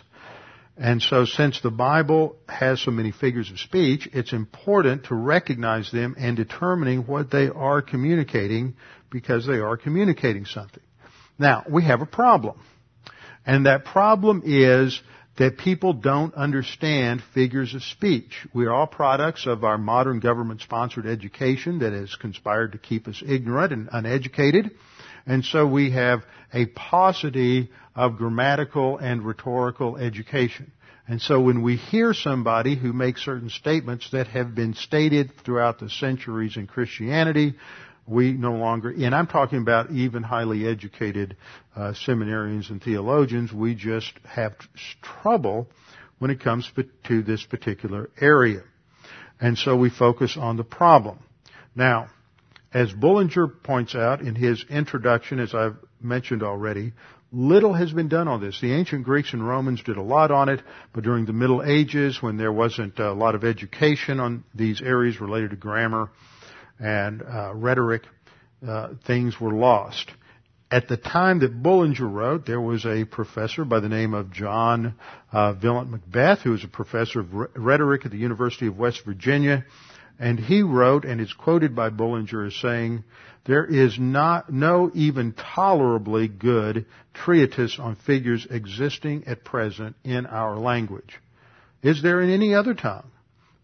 [0.78, 5.92] And so since the Bible has so many figures of speech, it's important to recognize
[5.92, 8.76] them and determining what they are communicating
[9.12, 10.84] because they are communicating something.
[11.38, 12.62] Now, we have a problem.
[13.46, 15.02] And that problem is
[15.38, 18.46] that people don't understand figures of speech.
[18.54, 23.08] We are all products of our modern government sponsored education that has conspired to keep
[23.08, 24.72] us ignorant and uneducated.
[25.26, 30.72] And so we have a paucity of grammatical and rhetorical education.
[31.08, 35.80] And so when we hear somebody who makes certain statements that have been stated throughout
[35.80, 37.56] the centuries in Christianity,
[38.08, 41.38] we no longer, and I'm talking about even highly educated
[41.76, 44.54] uh, seminarians and theologians, we just have
[45.02, 45.68] trouble
[46.20, 46.70] when it comes
[47.06, 48.64] to this particular area.
[49.40, 51.20] And so we focus on the problem.
[51.76, 52.10] Now,
[52.74, 56.94] as Bullinger points out in his introduction, as I've mentioned already,
[57.32, 58.60] little has been done on this.
[58.62, 60.62] The ancient Greeks and Romans did a lot on it,
[60.94, 65.20] but during the Middle Ages, when there wasn't a lot of education on these areas
[65.20, 66.10] related to grammar,
[66.82, 68.04] and uh, rhetoric,
[68.68, 70.12] uh, things were lost.
[70.72, 74.96] At the time that Bullinger wrote, there was a professor by the name of John
[75.32, 79.66] uh, Macbeth, who was a professor of rhetoric at the University of West Virginia,
[80.18, 83.04] and he wrote, and is quoted by Bullinger as saying,
[83.46, 90.58] there is not, no even tolerably good treatise on figures existing at present in our
[90.58, 91.20] language.
[91.84, 93.11] Is there in any other tongue?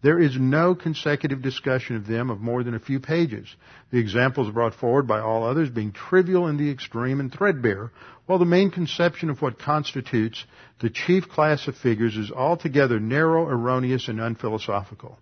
[0.00, 3.56] There is no consecutive discussion of them of more than a few pages.
[3.90, 7.90] The examples brought forward by all others being trivial in the extreme and threadbare,
[8.26, 10.44] while the main conception of what constitutes
[10.78, 15.18] the chief class of figures is altogether narrow, erroneous, and unphilosophical.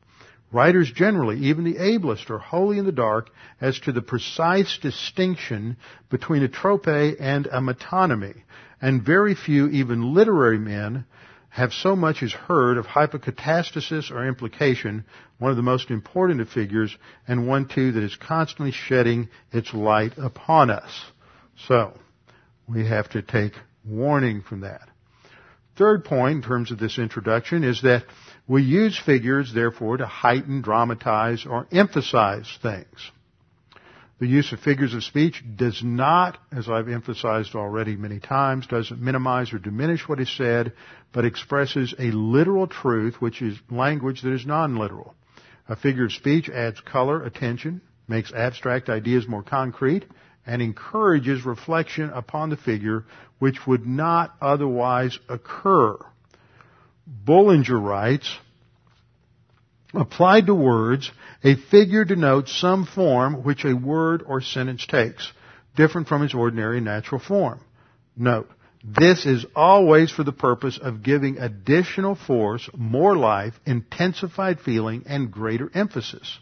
[0.53, 5.79] Writers generally, even the ablest, are wholly in the dark as to the precise distinction
[6.11, 8.43] between a trope and a metonymy,
[8.81, 11.07] and very few, even literary men,
[11.57, 15.07] have so much as heard of hypocatastasis or implication,
[15.39, 16.95] one of the most important of figures,
[17.27, 20.91] and one too that is constantly shedding its light upon us.
[21.67, 21.99] So,
[22.69, 23.55] we have to take
[23.87, 24.87] warning from that.
[25.79, 28.05] Third point in terms of this introduction is that
[28.47, 33.11] we use figures, therefore, to heighten, dramatize, or emphasize things.
[34.19, 39.01] The use of figures of speech does not, as I've emphasized already many times, doesn't
[39.01, 40.73] minimize or diminish what is said,
[41.13, 45.15] but expresses a literal truth, which is language that is non-literal.
[45.69, 50.07] A figure of speech adds color, attention, makes abstract ideas more concrete,
[50.47, 53.05] and encourages reflection upon the figure
[53.39, 55.99] which would not otherwise occur.
[57.07, 58.39] Bullinger writes,
[59.97, 61.11] Applied to words,
[61.43, 65.33] a figure denotes some form which a word or sentence takes,
[65.75, 67.61] different from its ordinary natural form.
[68.17, 68.51] Note,
[68.85, 75.33] this is always for the purpose of giving additional force, more life, intensified feeling, and
[75.33, 76.39] greater emphasis.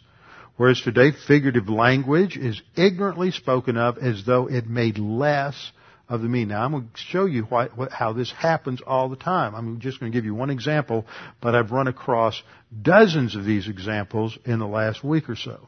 [0.57, 5.71] Whereas today, figurative language is ignorantly spoken of as though it made less
[6.07, 6.49] of the meaning.
[6.49, 9.55] Now, I'm going to show you why, how this happens all the time.
[9.55, 11.05] I'm just going to give you one example,
[11.41, 12.41] but I've run across
[12.81, 15.67] dozens of these examples in the last week or so.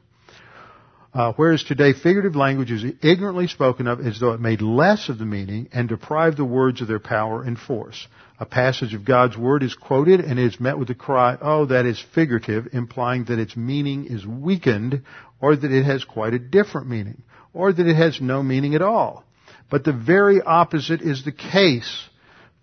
[1.14, 5.18] Uh, whereas today, figurative language is ignorantly spoken of as though it made less of
[5.18, 8.08] the meaning and deprived the words of their power and force.
[8.40, 11.88] A passage of God's Word is quoted and is met with the cry, oh, that
[11.88, 15.02] is figurative, implying that its meaning is weakened,
[15.42, 18.84] or that it has quite a different meaning, or that it has no meaning at
[18.84, 19.24] all.
[19.70, 22.04] But the very opposite is the case.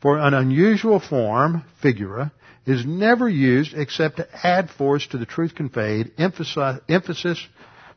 [0.01, 2.33] For an unusual form, figura,
[2.67, 7.47] is never used except to add force to the truth conveyed, emphasis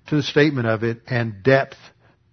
[0.07, 1.77] to the statement of it, and depth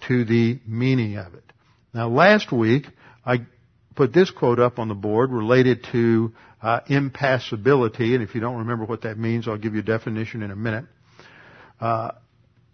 [0.09, 1.45] to the meaning of it.
[1.93, 2.87] Now last week,
[3.25, 3.47] I
[3.95, 8.59] put this quote up on the board related to uh, impassibility, and if you don't
[8.59, 10.87] remember what that means, I'll give you a definition in a minute.
[11.81, 12.13] Uh,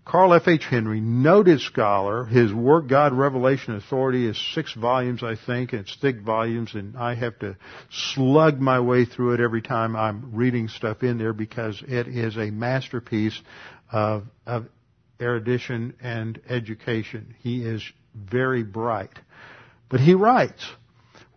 [0.05, 0.49] Carl F.
[0.49, 0.65] H.
[0.65, 5.97] Henry, noted scholar, his work, God, Revelation, Authority, is six volumes, I think, and it's
[6.01, 7.57] thick volumes, and I have to
[7.91, 12.37] slug my way through it every time I'm reading stuff in there because it is
[12.37, 13.41] a masterpiece
[13.93, 14.67] of, of
[15.21, 17.35] erudition and education.
[17.43, 17.83] He is
[18.15, 19.17] very bright.
[19.89, 20.65] But he writes,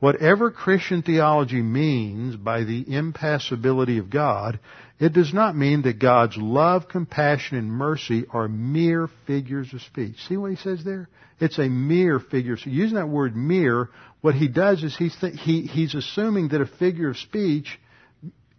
[0.03, 4.59] Whatever Christian theology means by the impassibility of God,
[4.99, 10.17] it does not mean that God's love, compassion, and mercy are mere figures of speech.
[10.27, 11.07] See what he says there?
[11.39, 12.57] It's a mere figure.
[12.57, 16.59] So using that word mere, what he does is he's, th- he, he's assuming that
[16.59, 17.79] a figure of speech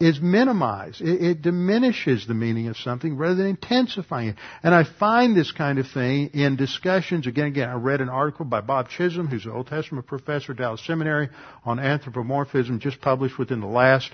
[0.00, 1.00] is minimized.
[1.00, 4.36] It, it, diminishes the meaning of something rather than intensifying it.
[4.62, 7.26] And I find this kind of thing in discussions.
[7.26, 10.58] Again, again, I read an article by Bob Chisholm, who's an Old Testament professor at
[10.58, 11.28] Dallas Seminary,
[11.64, 14.10] on anthropomorphism, just published within the last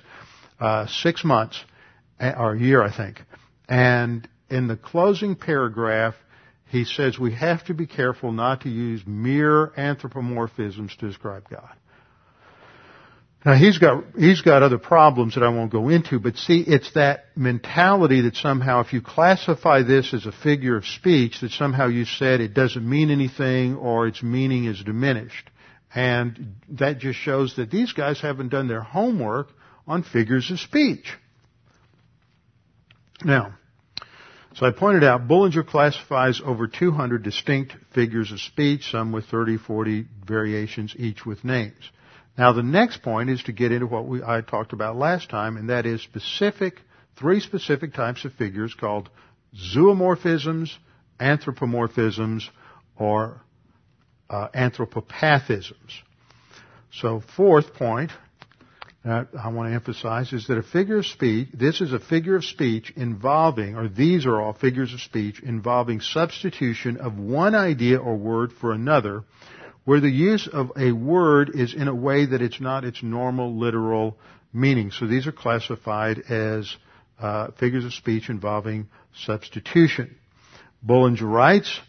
[0.61, 1.65] uh, six months
[2.21, 3.23] or year, I think.
[3.69, 6.15] And in the closing paragraph,
[6.67, 11.71] he says we have to be careful not to use mere anthropomorphisms to describe God.
[13.45, 16.93] Now he's got, he's got other problems that I won't go into, but see, it's
[16.93, 21.87] that mentality that somehow if you classify this as a figure of speech, that somehow
[21.87, 25.49] you said it doesn't mean anything or its meaning is diminished.
[25.95, 29.49] And that just shows that these guys haven't done their homework
[29.87, 31.17] on figures of speech.
[33.25, 33.55] Now,
[34.55, 39.57] so I pointed out Bullinger classifies over 200 distinct figures of speech, some with 30,
[39.57, 41.91] 40 variations, each with names.
[42.41, 45.59] Now the next point is to get into what we, I talked about last time,
[45.59, 46.81] and that is specific,
[47.19, 49.11] three specific types of figures called
[49.55, 50.71] zoomorphisms,
[51.21, 52.45] anthropomorphisms,
[52.97, 53.43] or
[54.31, 55.91] uh, anthropopathisms.
[56.95, 58.11] So fourth point
[59.05, 62.37] that I want to emphasize is that a figure of speech, this is a figure
[62.37, 67.99] of speech involving, or these are all figures of speech involving substitution of one idea
[67.99, 69.25] or word for another
[69.85, 73.59] where the use of a word is in a way that it's not its normal
[73.59, 74.17] literal
[74.53, 74.91] meaning.
[74.91, 76.77] So these are classified as
[77.19, 80.17] uh, figures of speech involving substitution.
[80.83, 81.81] Bullinger writes,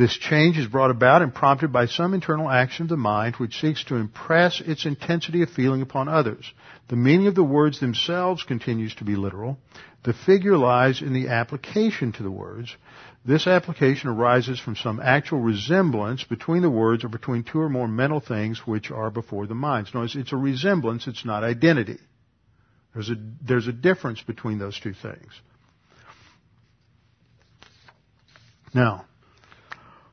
[0.00, 3.60] this change is brought about and prompted by some internal action of the mind which
[3.60, 6.50] seeks to impress its intensity of feeling upon others.
[6.88, 9.58] The meaning of the words themselves continues to be literal.
[10.04, 12.74] The figure lies in the application to the words.
[13.26, 17.86] This application arises from some actual resemblance between the words or between two or more
[17.86, 19.92] mental things which are before the minds.
[19.92, 21.98] Notice it's a resemblance, it's not identity.
[22.94, 25.30] There's a, there's a difference between those two things.
[28.72, 29.04] Now,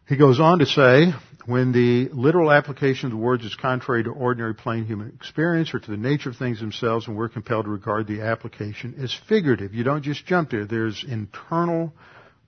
[0.08, 1.14] he goes on to say,
[1.46, 5.80] when the literal application of the words is contrary to ordinary plain human experience or
[5.80, 9.74] to the nature of things themselves, and we're compelled to regard the application as figurative.
[9.74, 10.66] You don't just jump there.
[10.66, 11.94] There's internal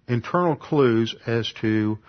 [0.08, 2.00] internal clues as to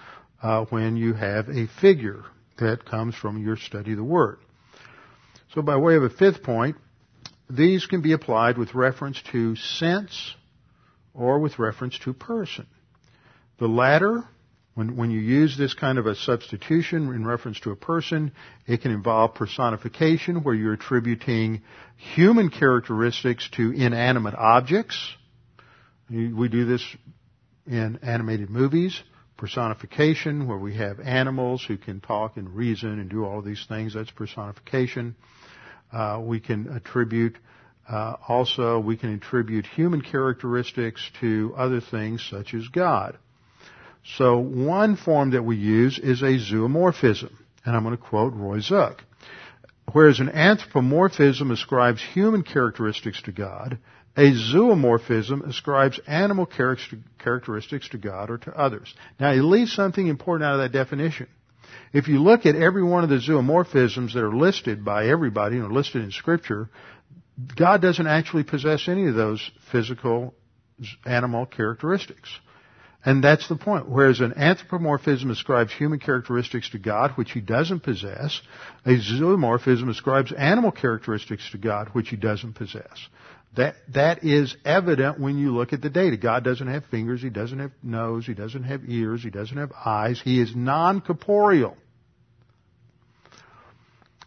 [0.42, 2.24] uh, when you have a figure
[2.58, 4.38] that comes from your study of the Word.
[5.54, 6.76] So by way of a fifth point,
[7.48, 10.34] these can be applied with reference to sense
[11.12, 12.66] or with reference to person.
[13.58, 14.24] The latter,
[14.74, 18.32] when, when you use this kind of a substitution in reference to a person,
[18.66, 21.62] it can involve personification where you're attributing
[21.96, 24.96] human characteristics to inanimate objects.
[26.08, 26.84] We do this
[27.66, 29.00] in animated movies,
[29.36, 33.64] personification, where we have animals who can talk and reason and do all of these
[33.68, 33.94] things.
[33.94, 35.16] That's personification.
[35.92, 37.36] Uh, we can attribute
[37.90, 43.18] Uh, also, we can attribute human characteristics to other things such as God.
[44.04, 47.32] So one form that we use is a zoomorphism.
[47.64, 49.00] And I'm going to quote Roy Zuck.
[49.92, 53.78] Whereas an anthropomorphism ascribes human characteristics to God,
[54.16, 58.92] a zoomorphism ascribes animal characteristics to God or to others.
[59.18, 61.28] Now, he leaves something important out of that definition.
[61.92, 65.68] If you look at every one of the zoomorphisms that are listed by everybody, and
[65.68, 66.68] know, listed in Scripture,
[67.56, 70.34] God doesn't actually possess any of those physical
[71.04, 72.28] animal characteristics.
[73.04, 73.88] And that's the point.
[73.88, 78.40] Whereas an anthropomorphism ascribes human characteristics to God, which he doesn't possess,
[78.84, 83.08] a zoomorphism ascribes animal characteristics to God, which he doesn't possess.
[83.56, 86.16] That, that is evident when you look at the data.
[86.16, 89.72] God doesn't have fingers, He doesn't have nose, He doesn't have ears, He doesn't have
[89.84, 90.20] eyes.
[90.22, 91.76] He is non-corporeal.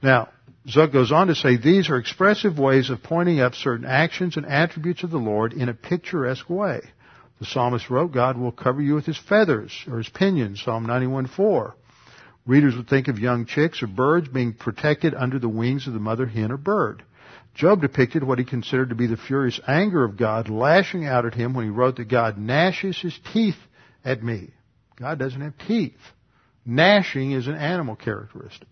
[0.02, 0.30] Now,
[0.68, 4.46] Zuck goes on to say these are expressive ways of pointing up certain actions and
[4.46, 6.82] attributes of the Lord in a picturesque way.
[7.44, 11.74] The psalmist wrote, God will cover you with his feathers or his pinions, Psalm 91:4.
[12.46, 16.00] Readers would think of young chicks or birds being protected under the wings of the
[16.00, 17.04] mother hen or bird.
[17.54, 21.34] Job depicted what he considered to be the furious anger of God lashing out at
[21.34, 23.60] him when he wrote that God gnashes his teeth
[24.06, 24.52] at me.
[24.96, 26.00] God doesn't have teeth.
[26.66, 28.70] Gnashing is an animal characteristic.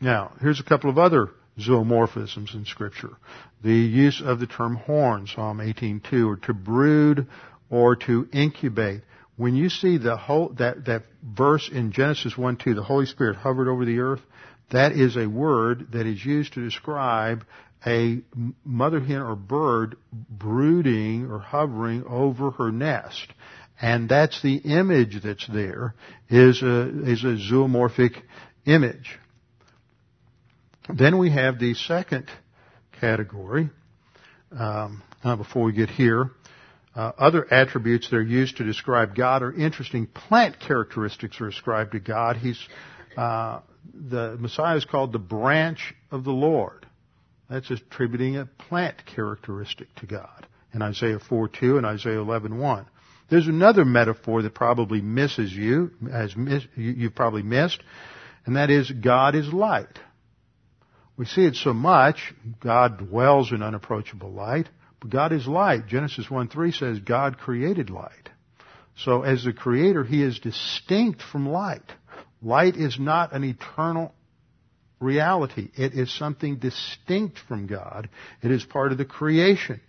[0.00, 3.16] Now, here's a couple of other zoomorphisms in Scripture.
[3.62, 7.26] The use of the term horn, Psalm 18:2, or to brood
[7.70, 9.02] or to incubate.
[9.36, 13.68] When you see the whole that that verse in Genesis 1:2, the Holy Spirit hovered
[13.68, 14.22] over the earth,
[14.70, 17.44] that is a word that is used to describe
[17.86, 18.20] a
[18.64, 23.32] mother hen or bird brooding or hovering over her nest.
[23.80, 25.94] And that's the image that's there,
[26.30, 28.22] is a, is a zoomorphic
[28.64, 29.18] image.
[30.88, 32.28] Then we have the second
[33.00, 33.70] category,
[34.52, 36.30] um, uh, before we get here.
[36.94, 40.06] Uh, other attributes that are used to describe God are interesting.
[40.06, 42.36] Plant characteristics are ascribed to God.
[42.36, 42.58] He's
[43.16, 43.60] uh,
[43.94, 46.86] the Messiah is called the branch of the Lord.
[47.50, 52.86] That's attributing a plant characteristic to God in Isaiah 4:2 and Isaiah 11:1.
[53.28, 57.82] There's another metaphor that probably misses you, as miss, you've probably missed,
[58.46, 59.98] and that is God is light.
[61.16, 62.34] We see it so much.
[62.60, 64.68] God dwells in unapproachable light,
[65.00, 65.86] but God is light.
[65.86, 68.30] Genesis 1:3 says God created light.
[68.96, 71.92] So as the creator, he is distinct from light.
[72.42, 74.14] Light is not an eternal
[75.00, 75.70] reality.
[75.74, 78.08] It is something distinct from God.
[78.42, 79.80] It is part of the creation.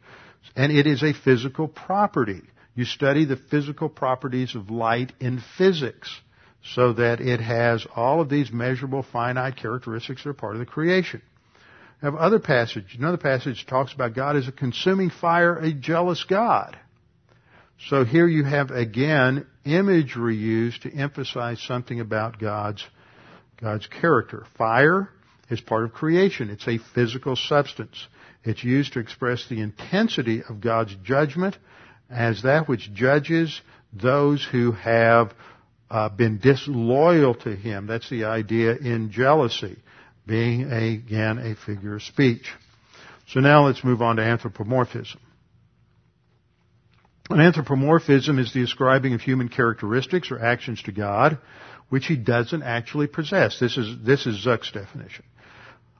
[0.55, 2.41] And it is a physical property.
[2.75, 6.09] You study the physical properties of light in physics
[6.63, 10.65] so that it has all of these measurable finite characteristics that are part of the
[10.65, 11.21] creation.
[12.01, 12.95] I have other passage.
[12.97, 16.77] Another passage talks about God as a consuming fire, a jealous God.
[17.89, 22.83] So here you have again imagery used to emphasize something about God's,
[23.61, 24.45] God's character.
[24.57, 25.09] Fire
[25.49, 26.49] is part of creation.
[26.49, 28.07] It's a physical substance.
[28.43, 31.57] It's used to express the intensity of God's judgment
[32.09, 33.61] as that which judges
[33.93, 35.33] those who have
[35.89, 37.87] uh, been disloyal to Him.
[37.87, 39.77] That's the idea in jealousy,
[40.25, 42.51] being a, again a figure of speech.
[43.29, 45.19] So now let's move on to anthropomorphism.
[47.29, 51.37] An anthropomorphism is the ascribing of human characteristics or actions to God,
[51.89, 53.59] which he doesn't actually possess.
[53.59, 55.25] This is, this is Zuck's definition.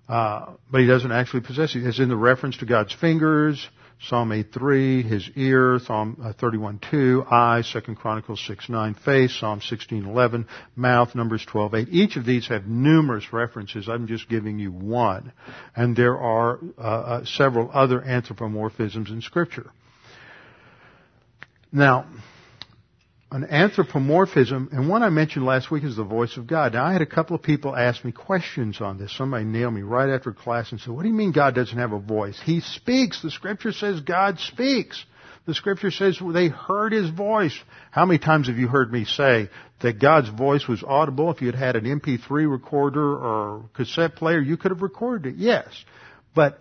[0.08, 1.86] Uh, but he doesn't actually possess it.
[1.86, 3.68] It's in the reference to God's fingers,
[4.00, 10.46] Psalm 8.3, his ear, Psalm 31.2, uh, eye, Second Chronicles 6.9, face, Psalm 16.11,
[10.76, 11.88] mouth, Numbers 12.8.
[11.90, 13.90] Each of these have numerous references.
[13.90, 15.34] I'm just giving you one.
[15.76, 19.72] And there are uh, uh, several other anthropomorphisms in Scripture.
[21.72, 22.06] Now,
[23.30, 26.74] an anthropomorphism, and one I mentioned last week is the voice of God.
[26.74, 29.16] Now, I had a couple of people ask me questions on this.
[29.18, 31.92] Somebody nailed me right after class and said, what do you mean God doesn't have
[31.92, 32.40] a voice?
[32.42, 33.22] He speaks.
[33.22, 35.04] The scripture says God speaks.
[35.46, 37.58] The scripture says they heard his voice.
[37.92, 39.50] How many times have you heard me say
[39.82, 41.30] that God's voice was audible?
[41.32, 45.38] If you had had an MP3 recorder or cassette player, you could have recorded it.
[45.38, 45.68] Yes.
[46.34, 46.60] But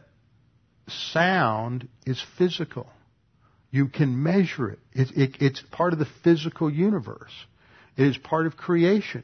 [0.88, 2.88] sound is physical.
[3.76, 4.78] You can measure it.
[4.94, 7.32] it, it it's part of the physical universe.
[7.98, 9.22] It is part of creation.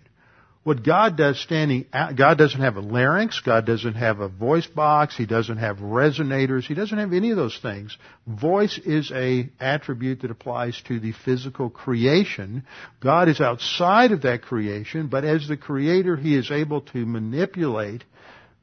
[0.62, 4.66] What God does standing out, God doesn't have a larynx, God doesn't have a voice
[4.66, 7.96] box, He doesn't have resonators, He doesn't have any of those things.
[8.26, 12.64] Voice is a attribute that applies to the physical creation.
[13.00, 18.04] God is outside of that creation, but as the creator, He is able to manipulate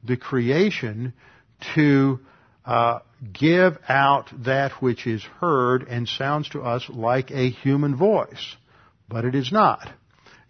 [0.04, 1.14] the creation
[1.74, 2.20] to
[2.64, 3.00] uh,
[3.32, 8.56] give out that which is heard and sounds to us like a human voice.
[9.08, 9.90] But it is not.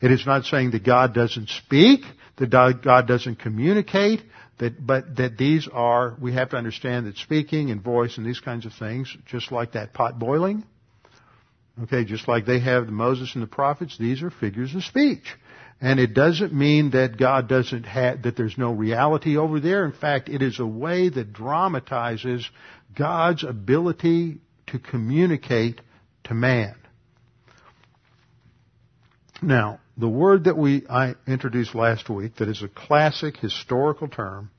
[0.00, 2.00] It is not saying that God doesn't speak,
[2.36, 2.50] that
[2.82, 4.22] God doesn't communicate,
[4.58, 8.40] that, but that these are, we have to understand that speaking and voice and these
[8.40, 10.64] kinds of things, just like that pot boiling,
[11.82, 15.24] okay, just like they have Moses and the prophets, these are figures of speech.
[15.80, 19.84] And it doesn't mean that God doesn't have, that there's no reality over there.
[19.84, 22.48] In fact, it is a way that dramatizes
[22.94, 25.80] God's ability to communicate
[26.24, 26.74] to man.
[29.42, 34.50] Now, the word that we I introduced last week that is a classic historical term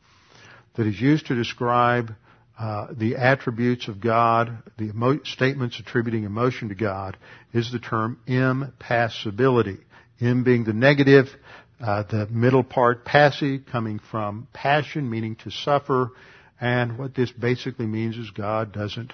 [0.76, 2.16] that is used to describe
[2.58, 7.18] uh, the attributes of God, the emo- statements attributing emotion to God,
[7.54, 9.80] is the term impassibility.
[10.22, 11.28] M being the negative,
[11.80, 16.12] uh, the middle part passive, coming from passion, meaning to suffer,
[16.60, 19.14] and what this basically means is God doesn't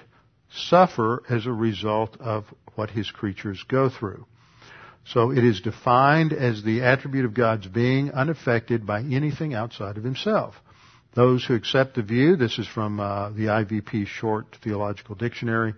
[0.52, 2.44] suffer as a result of
[2.74, 4.26] what His creatures go through.
[5.06, 10.04] So it is defined as the attribute of God's being unaffected by anything outside of
[10.04, 10.54] Himself.
[11.14, 15.74] Those who accept the view, this is from uh, the IVP Short Theological Dictionary,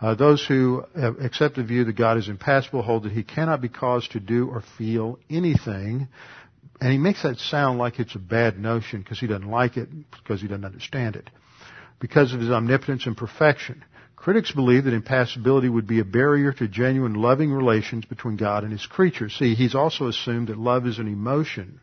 [0.00, 3.68] uh, those who accept the view that God is impassible hold that He cannot be
[3.68, 6.08] caused to do or feel anything.
[6.80, 9.88] And he makes that sound like it's a bad notion because he doesn't like it,
[10.12, 11.28] because he doesn't understand it.
[11.98, 13.84] Because of his omnipotence and perfection.
[14.16, 18.72] Critics believe that impassibility would be a barrier to genuine loving relations between God and
[18.72, 19.34] his creatures.
[19.38, 21.80] See, he's also assumed that love is an emotion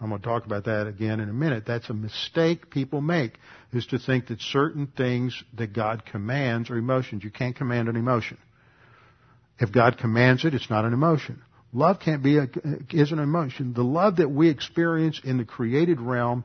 [0.00, 1.64] I'm going to talk about that again in a minute.
[1.66, 3.32] That's a mistake people make,
[3.72, 7.24] is to think that certain things that God commands are emotions.
[7.24, 8.38] You can't command an emotion.
[9.58, 11.42] If God commands it, it's not an emotion.
[11.72, 12.48] Love can't be a,
[12.90, 13.74] is an emotion.
[13.74, 16.44] The love that we experience in the created realm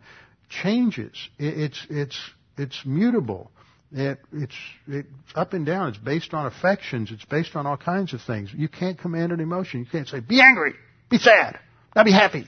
[0.49, 1.16] changes.
[1.38, 2.20] it's, it's,
[2.58, 3.51] it's mutable.
[3.91, 4.56] It, it's,
[4.88, 5.89] it's up and down.
[5.89, 7.12] It's based on affections.
[7.12, 8.49] It's based on all kinds of things.
[8.51, 9.82] You can't command an emotion.
[9.82, 10.74] You can't say, be angry,
[11.12, 11.60] be sad,
[11.95, 12.47] now be happy.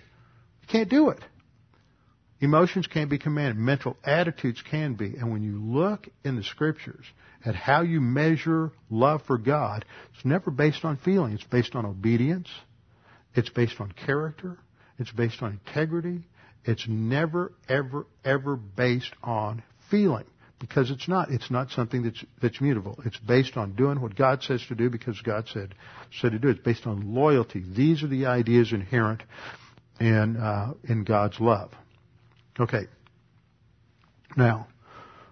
[0.65, 1.19] You can't do it.
[2.41, 3.57] Emotions can't be commanded.
[3.57, 5.15] Mental attitudes can be.
[5.15, 7.05] And when you look in the scriptures
[7.45, 11.33] at how you measure love for God, it's never based on feeling.
[11.33, 12.49] It's based on obedience.
[13.35, 14.57] It's based on character.
[14.97, 16.23] It's based on integrity.
[16.65, 20.25] It's never, ever, ever based on feeling.
[20.59, 21.31] Because it's not.
[21.31, 22.99] It's not something that's, that's mutable.
[23.05, 25.75] It's based on doing what God says to do because God said,
[26.19, 26.49] said to do.
[26.49, 27.63] It's based on loyalty.
[27.65, 29.21] These are the ideas inherent
[29.99, 31.71] in, uh, in God's love.
[32.59, 32.87] Okay.
[34.37, 34.67] Now,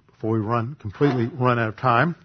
[0.07, 2.15] before we run completely run out of time,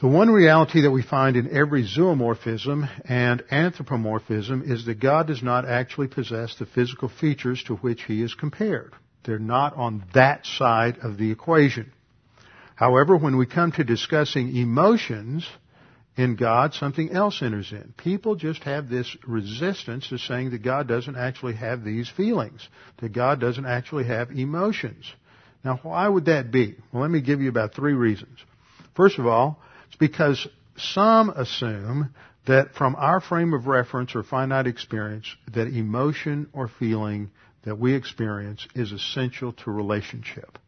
[0.00, 5.42] the one reality that we find in every zoomorphism and anthropomorphism is that God does
[5.42, 8.92] not actually possess the physical features to which he is compared.
[9.24, 11.92] They're not on that side of the equation.
[12.76, 15.44] However, when we come to discussing emotions,
[16.18, 17.94] in God, something else enters in.
[17.96, 22.68] People just have this resistance to saying that God doesn't actually have these feelings,
[23.00, 25.10] that God doesn't actually have emotions.
[25.64, 26.74] Now, why would that be?
[26.92, 28.36] Well, let me give you about three reasons.
[28.96, 30.44] First of all, it's because
[30.76, 32.12] some assume
[32.48, 37.30] that from our frame of reference or finite experience, that emotion or feeling
[37.62, 40.58] that we experience is essential to relationship.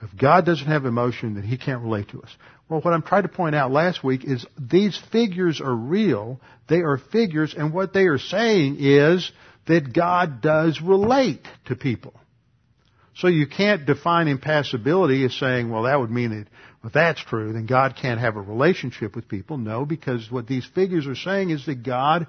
[0.00, 2.30] If God doesn't have emotion, then He can't relate to us.
[2.68, 6.40] Well, what I'm trying to point out last week is these figures are real.
[6.68, 9.30] They are figures, and what they are saying is
[9.66, 12.14] that God does relate to people.
[13.16, 16.46] So you can't define impassibility as saying, well, that would mean that
[16.84, 19.58] if that's true, then God can't have a relationship with people.
[19.58, 22.28] No, because what these figures are saying is that God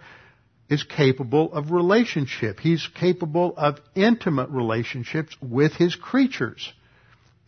[0.67, 2.59] is capable of relationship.
[2.59, 6.73] He's capable of intimate relationships with His creatures.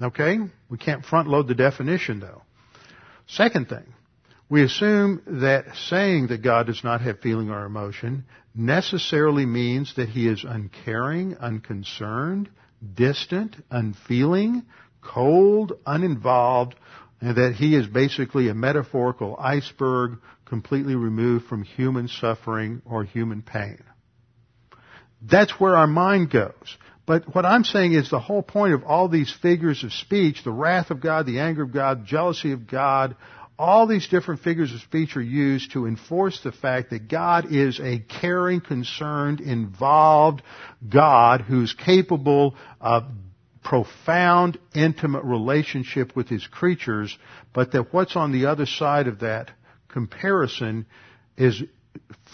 [0.02, 0.40] Okay?
[0.70, 2.42] We can't front load the definition though.
[3.28, 3.86] Second thing,
[4.50, 10.10] we assume that saying that God does not have feeling or emotion necessarily means that
[10.10, 12.50] he is uncaring, unconcerned,
[12.94, 14.64] distant, unfeeling,
[15.02, 16.76] cold, uninvolved,
[17.22, 23.42] and that he is basically a metaphorical iceberg completely removed from human suffering or human
[23.42, 23.82] pain.
[25.22, 26.78] That's where our mind goes.
[27.12, 30.52] But what I'm saying is the whole point of all these figures of speech, the
[30.52, 33.18] wrath of God, the anger of God, jealousy of God,
[33.60, 37.82] all these different figures of speech are used to enforce the fact that God is
[37.82, 40.42] a caring, concerned, involved
[40.88, 43.04] God who's capable of
[43.62, 47.18] profound, intimate relationship with his creatures,
[47.52, 49.52] but that what's on the other side of that
[49.90, 50.86] comparison
[51.36, 51.62] is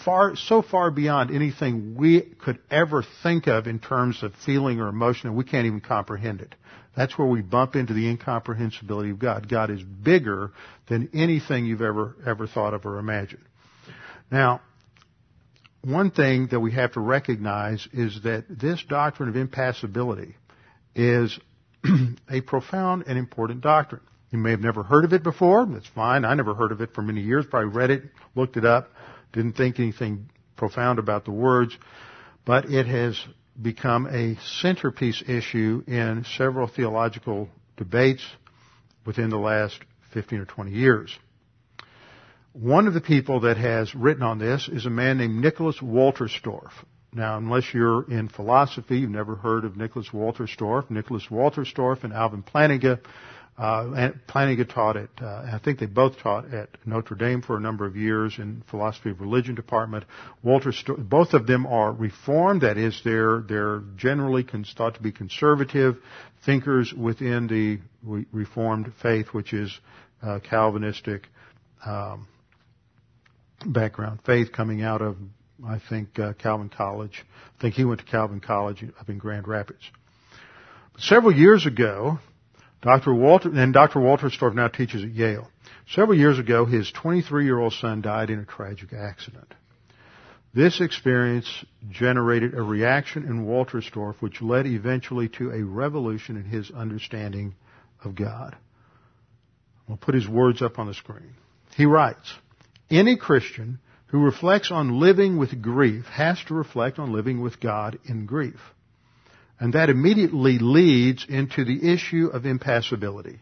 [0.04, 4.88] far, so far beyond anything we could ever think of in terms of feeling or
[4.88, 6.54] emotion, and we can't even comprehend it.
[6.96, 9.48] That's where we bump into the incomprehensibility of God.
[9.48, 10.50] God is bigger
[10.88, 13.44] than anything you've ever, ever thought of or imagined.
[14.30, 14.60] Now,
[15.82, 20.34] one thing that we have to recognize is that this doctrine of impassibility
[20.94, 21.38] is
[22.30, 24.02] a profound and important doctrine.
[24.30, 25.66] You may have never heard of it before.
[25.66, 26.24] That's fine.
[26.24, 27.46] I never heard of it for many years.
[27.48, 28.02] Probably read it,
[28.34, 28.90] looked it up,
[29.32, 31.76] didn't think anything profound about the words.
[32.44, 33.18] But it has
[33.60, 38.24] become a centerpiece issue in several theological debates
[39.04, 39.78] within the last
[40.12, 41.18] 15 or 20 years.
[42.52, 46.72] One of the people that has written on this is a man named Nicholas Wolterstorff.
[47.12, 50.90] Now, unless you're in philosophy, you've never heard of Nicholas Wolterstorff.
[50.90, 53.00] Nicholas Wolterstorff and Alvin Plantinga
[53.58, 57.60] uh, Plantinga taught at, uh, I think they both taught at Notre Dame for a
[57.60, 60.04] number of years in philosophy of religion department.
[60.44, 62.60] Walter, both of them are reformed.
[62.60, 64.46] That is, they're they're generally
[64.76, 65.96] thought to be conservative
[66.46, 69.76] thinkers within the re- Reformed faith, which is
[70.22, 71.26] uh, Calvinistic
[71.84, 72.28] um,
[73.66, 75.16] background faith coming out of,
[75.66, 77.24] I think, uh, Calvin College.
[77.58, 79.82] I think he went to Calvin College up in Grand Rapids.
[80.98, 82.20] Several years ago,
[82.80, 83.12] Dr.
[83.12, 83.98] Walter, and Dr.
[83.98, 85.50] Wolterstorff now teaches at Yale.
[85.90, 89.52] Several years ago, his 23-year-old son died in a tragic accident.
[90.54, 96.44] This experience generated a reaction in Walter Wolterstorff which led eventually to a revolution in
[96.44, 97.54] his understanding
[98.04, 98.56] of God.
[99.86, 101.34] We'll put his words up on the screen.
[101.76, 102.32] He writes,
[102.90, 107.98] Any Christian who reflects on living with grief has to reflect on living with God
[108.04, 108.60] in grief.
[109.60, 113.40] And that immediately leads into the issue of impassibility.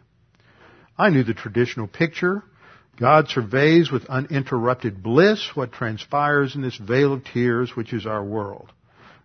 [0.97, 2.43] I knew the traditional picture.
[2.99, 8.25] God surveys with uninterrupted bliss what transpires in this vale of tears which is our
[8.25, 8.73] world.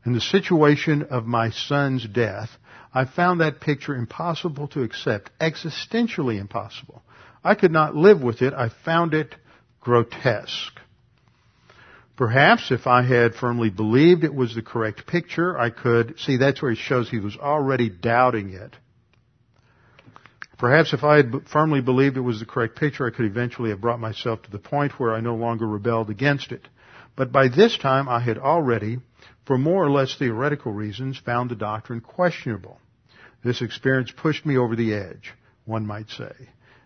[0.05, 2.49] In the situation of my son's death,
[2.93, 7.01] I found that picture impossible to accept, existentially impossible.
[7.43, 8.53] I could not live with it.
[8.53, 9.33] I found it
[9.79, 10.80] grotesque.
[12.21, 16.61] Perhaps if I had firmly believed it was the correct picture, I could, see that's
[16.61, 18.75] where he shows he was already doubting it.
[20.59, 23.81] Perhaps if I had firmly believed it was the correct picture, I could eventually have
[23.81, 26.67] brought myself to the point where I no longer rebelled against it.
[27.15, 28.99] But by this time I had already,
[29.47, 32.79] for more or less theoretical reasons, found the doctrine questionable.
[33.43, 35.33] This experience pushed me over the edge,
[35.65, 36.35] one might say.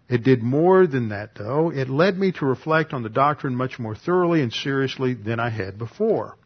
[0.08, 1.72] It did more than that, though.
[1.72, 5.50] It led me to reflect on the doctrine much more thoroughly and seriously than I
[5.50, 6.38] had before.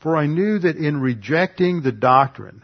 [0.00, 2.62] For I knew that in rejecting the doctrine,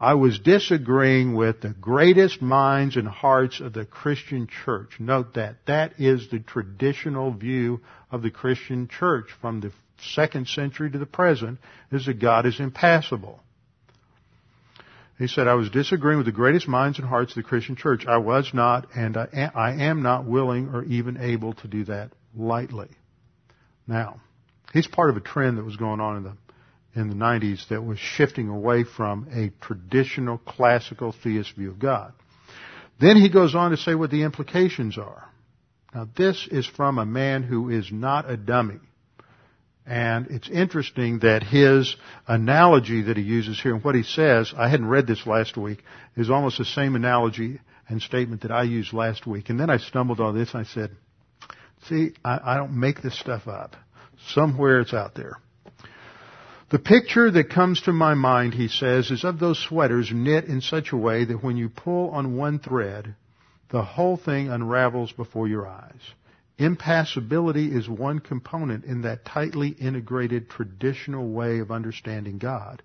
[0.00, 4.98] I was disagreeing with the greatest minds and hearts of the Christian church.
[4.98, 5.56] Note that.
[5.66, 7.80] That is the traditional view
[8.10, 11.58] of the Christian church from the second century to the present,
[11.92, 13.40] is that God is impassible.
[15.18, 18.04] He said, I was disagreeing with the greatest minds and hearts of the Christian church.
[18.06, 22.88] I was not, and I am not willing or even able to do that lightly.
[23.86, 24.20] Now,
[24.72, 26.32] he's part of a trend that was going on in the
[26.96, 32.12] in the 90s that was shifting away from a traditional classical theist view of God.
[33.00, 35.28] Then he goes on to say what the implications are.
[35.92, 38.78] Now this is from a man who is not a dummy.
[39.86, 41.94] And it's interesting that his
[42.26, 45.82] analogy that he uses here and what he says, I hadn't read this last week,
[46.16, 49.50] is almost the same analogy and statement that I used last week.
[49.50, 50.90] And then I stumbled on this and I said,
[51.88, 53.76] see, I, I don't make this stuff up.
[54.28, 55.36] Somewhere it's out there.
[56.70, 60.62] The picture that comes to my mind, he says, is of those sweaters knit in
[60.62, 63.14] such a way that when you pull on one thread,
[63.70, 66.00] the whole thing unravels before your eyes.
[66.58, 72.82] Impassibility is one component in that tightly integrated traditional way of understanding God.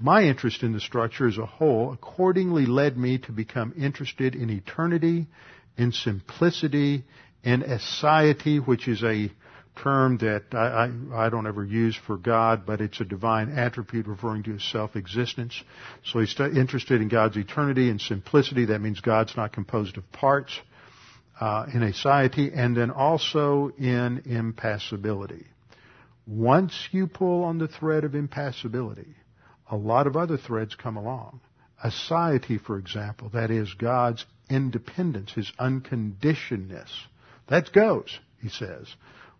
[0.00, 4.50] My interest in the structure as a whole accordingly led me to become interested in
[4.50, 5.28] eternity,
[5.76, 7.04] in simplicity,
[7.44, 9.30] in aseity, which is a
[9.76, 14.06] term that I, I, I, don't ever use for God, but it's a divine attribute
[14.06, 15.62] referring to his self-existence.
[16.04, 18.66] So he's interested in God's eternity and simplicity.
[18.66, 20.60] That means God's not composed of parts
[21.40, 25.46] uh, in aseity, and then also in impassibility.
[26.26, 29.14] Once you pull on the thread of impassibility,
[29.70, 31.40] a lot of other threads come along.
[31.84, 36.88] Aseity, for example, that is God's independence, His unconditionedness.
[37.48, 38.86] That goes, he says.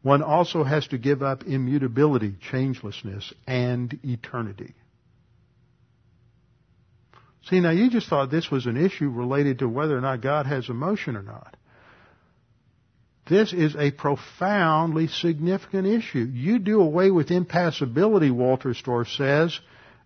[0.02, 4.74] One also has to give up immutability, changelessness, and eternity.
[7.48, 10.46] See, now you just thought this was an issue related to whether or not God
[10.46, 11.56] has emotion or not.
[13.26, 16.28] This is a profoundly significant issue.
[16.30, 19.58] You do away with impassibility, Wolterstorff says,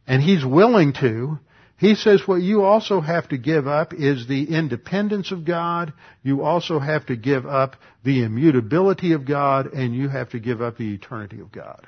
[0.07, 1.39] and he's willing to.
[1.79, 5.93] He says what you also have to give up is the independence of God.
[6.23, 10.61] You also have to give up the immutability of God, and you have to give
[10.61, 11.87] up the eternity of God.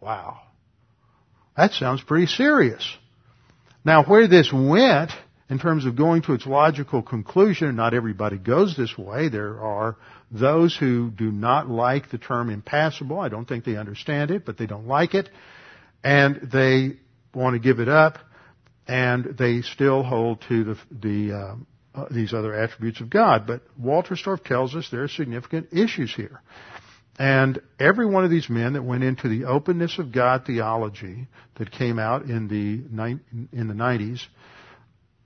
[0.00, 0.40] Wow.
[1.56, 2.96] That sounds pretty serious.
[3.84, 5.10] Now, where this went
[5.50, 9.28] in terms of going to its logical conclusion, not everybody goes this way.
[9.28, 9.96] There are
[10.30, 13.18] those who do not like the term impassible.
[13.18, 15.30] I don't think they understand it, but they don't like it.
[16.04, 16.98] And they
[17.34, 18.18] want to give it up,
[18.86, 21.54] and they still hold to the, the uh,
[22.10, 23.46] these other attributes of God.
[23.46, 26.42] But Walter Wolterstorff tells us there are significant issues here.
[27.18, 31.26] And every one of these men that went into the openness of God theology
[31.56, 33.18] that came out in the
[33.52, 34.20] in the 90s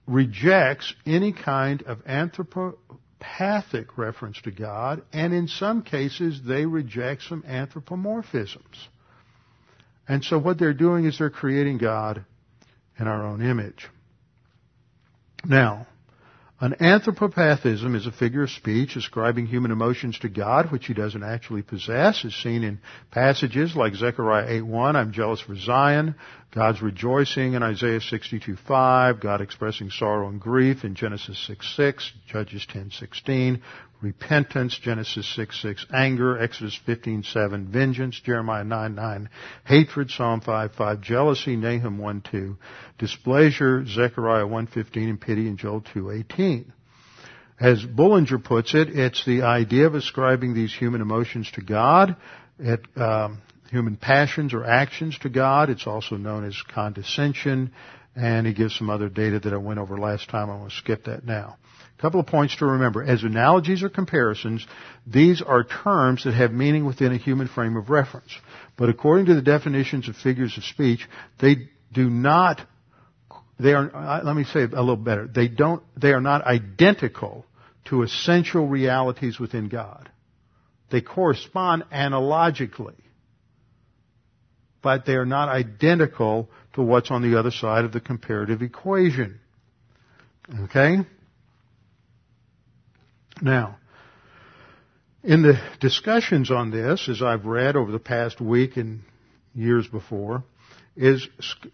[0.06, 7.42] rejects any kind of anthropopathic reference to God, and in some cases they reject some
[7.42, 8.88] anthropomorphisms.
[10.08, 12.24] And so what they're doing is they're creating God
[12.98, 13.88] in our own image.
[15.44, 15.86] Now,
[16.62, 21.24] an anthropopathism is a figure of speech ascribing human emotions to God, which he doesn't
[21.24, 22.78] actually possess, is seen in
[23.10, 26.14] passages like Zechariah 8.1, I'm jealous for Zion,
[26.54, 33.60] God's rejoicing in Isaiah 62.5, God expressing sorrow and grief in Genesis 6.6, Judges 10.16,
[34.02, 39.28] repentance, Genesis 6, 6, anger, Exodus 15, 7, vengeance, Jeremiah 9, 9,
[39.64, 42.56] hatred, Psalm 5, 5, jealousy, Nahum 1, 2,
[42.98, 46.72] displeasure, Zechariah 1, 15, and pity in Joel 2, 18.
[47.60, 52.16] As Bullinger puts it, it's the idea of ascribing these human emotions to God,
[52.58, 53.40] it, um,
[53.70, 55.70] human passions or actions to God.
[55.70, 57.72] It's also known as condescension,
[58.16, 60.50] and he gives some other data that I went over last time.
[60.50, 61.56] I'm going to skip that now
[62.02, 63.02] couple of points to remember.
[63.02, 64.66] As analogies or comparisons,
[65.06, 68.36] these are terms that have meaning within a human frame of reference.
[68.76, 71.08] But according to the definitions of figures of speech,
[71.40, 72.60] they do not,
[73.60, 76.44] they are, uh, let me say it a little better, they don't, they are not
[76.44, 77.46] identical
[77.84, 80.10] to essential realities within God.
[80.90, 82.94] They correspond analogically.
[84.82, 89.38] But they are not identical to what's on the other side of the comparative equation.
[90.64, 90.98] Okay?
[93.42, 93.76] Now,
[95.24, 99.00] in the discussions on this, as I've read over the past week and
[99.52, 100.44] years before,
[100.96, 101.26] is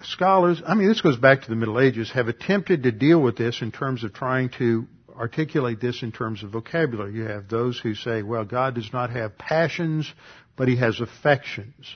[0.02, 3.36] scholars, I mean, this goes back to the Middle Ages, have attempted to deal with
[3.36, 7.12] this in terms of trying to articulate this in terms of vocabulary.
[7.12, 10.10] You have those who say, well, God does not have passions,
[10.56, 11.94] but He has affections.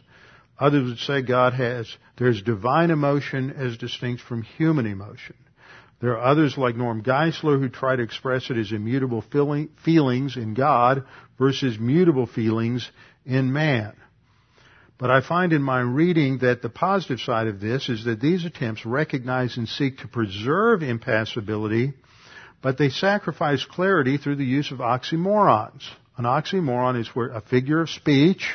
[0.58, 5.36] Others would say God has, there's divine emotion as distinct from human emotion.
[6.02, 10.54] There are others like Norm Geisler who try to express it as immutable feelings in
[10.54, 11.04] God
[11.38, 12.90] versus mutable feelings
[13.24, 13.92] in man.
[14.98, 18.44] But I find in my reading that the positive side of this is that these
[18.44, 21.92] attempts recognize and seek to preserve impassibility,
[22.62, 25.88] but they sacrifice clarity through the use of oxymorons.
[26.16, 28.52] An oxymoron is where a figure of speech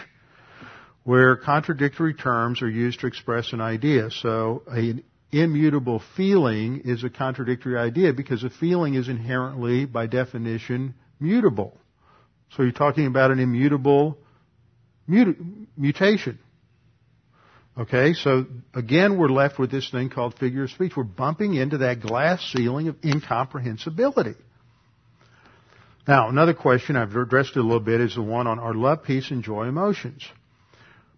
[1.05, 4.11] where contradictory terms are used to express an idea.
[4.11, 10.93] So an immutable feeling is a contradictory idea because a feeling is inherently, by definition,
[11.19, 11.77] mutable.
[12.55, 14.17] So you're talking about an immutable
[15.05, 15.35] mut-
[15.75, 16.39] mutation.
[17.77, 20.93] Okay, so again, we're left with this thing called figure of speech.
[20.97, 24.35] We're bumping into that glass ceiling of incomprehensibility.
[26.07, 29.29] Now, another question, I've addressed a little bit, is the one on our love, peace,
[29.29, 30.25] and joy emotions.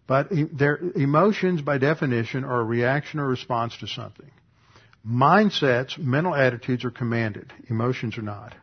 [0.09, 4.31] But their emotions, by definition, are a reaction or response to something.
[5.07, 7.53] Mindsets, mental attitudes are commanded.
[7.69, 8.55] Emotions are not.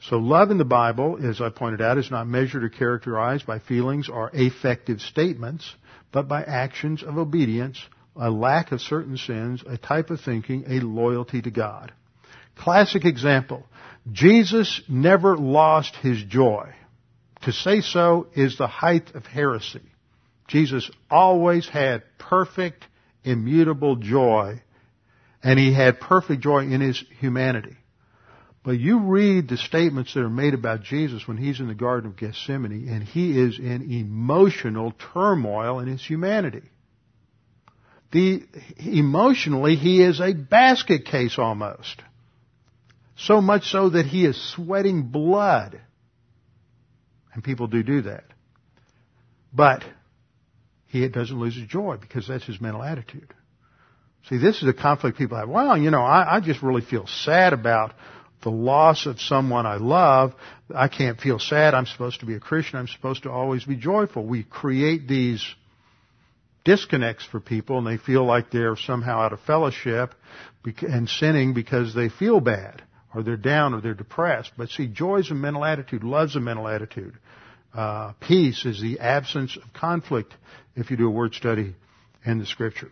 [0.00, 3.60] So love in the Bible, as I pointed out, is not measured or characterized by
[3.60, 5.72] feelings or affective statements,
[6.10, 7.80] but by actions of obedience,
[8.16, 11.92] a lack of certain sins, a type of thinking, a loyalty to God.
[12.56, 13.64] Classic example.
[14.10, 16.74] Jesus never lost his joy.
[17.42, 19.80] To say so is the height of heresy.
[20.48, 22.84] Jesus always had perfect,
[23.22, 24.60] immutable joy,
[25.42, 27.76] and he had perfect joy in his humanity.
[28.64, 32.10] But you read the statements that are made about Jesus when he's in the Garden
[32.10, 36.62] of Gethsemane, and he is in emotional turmoil in his humanity.
[38.10, 38.44] The,
[38.78, 42.00] emotionally, he is a basket case almost.
[43.16, 45.80] So much so that he is sweating blood.
[47.34, 48.24] And people do do that.
[49.52, 49.84] But
[51.00, 53.32] he doesn't lose his joy because that's his mental attitude.
[54.28, 55.48] See, this is a conflict people have.
[55.48, 57.94] Well, you know, I, I just really feel sad about
[58.42, 60.34] the loss of someone I love,
[60.74, 61.74] I can't feel sad.
[61.74, 62.78] I'm supposed to be a Christian.
[62.78, 64.24] I'm supposed to always be joyful.
[64.24, 65.44] We create these
[66.64, 70.14] disconnects for people and they feel like they're somehow out of fellowship
[70.82, 72.82] and sinning because they feel bad
[73.14, 74.52] or they're down or they're depressed.
[74.56, 76.04] But see, joy is a mental attitude.
[76.04, 77.18] Love's a mental attitude.
[77.74, 80.34] Uh, peace is the absence of conflict
[80.76, 81.74] if you do a word study
[82.24, 82.90] in the scripture.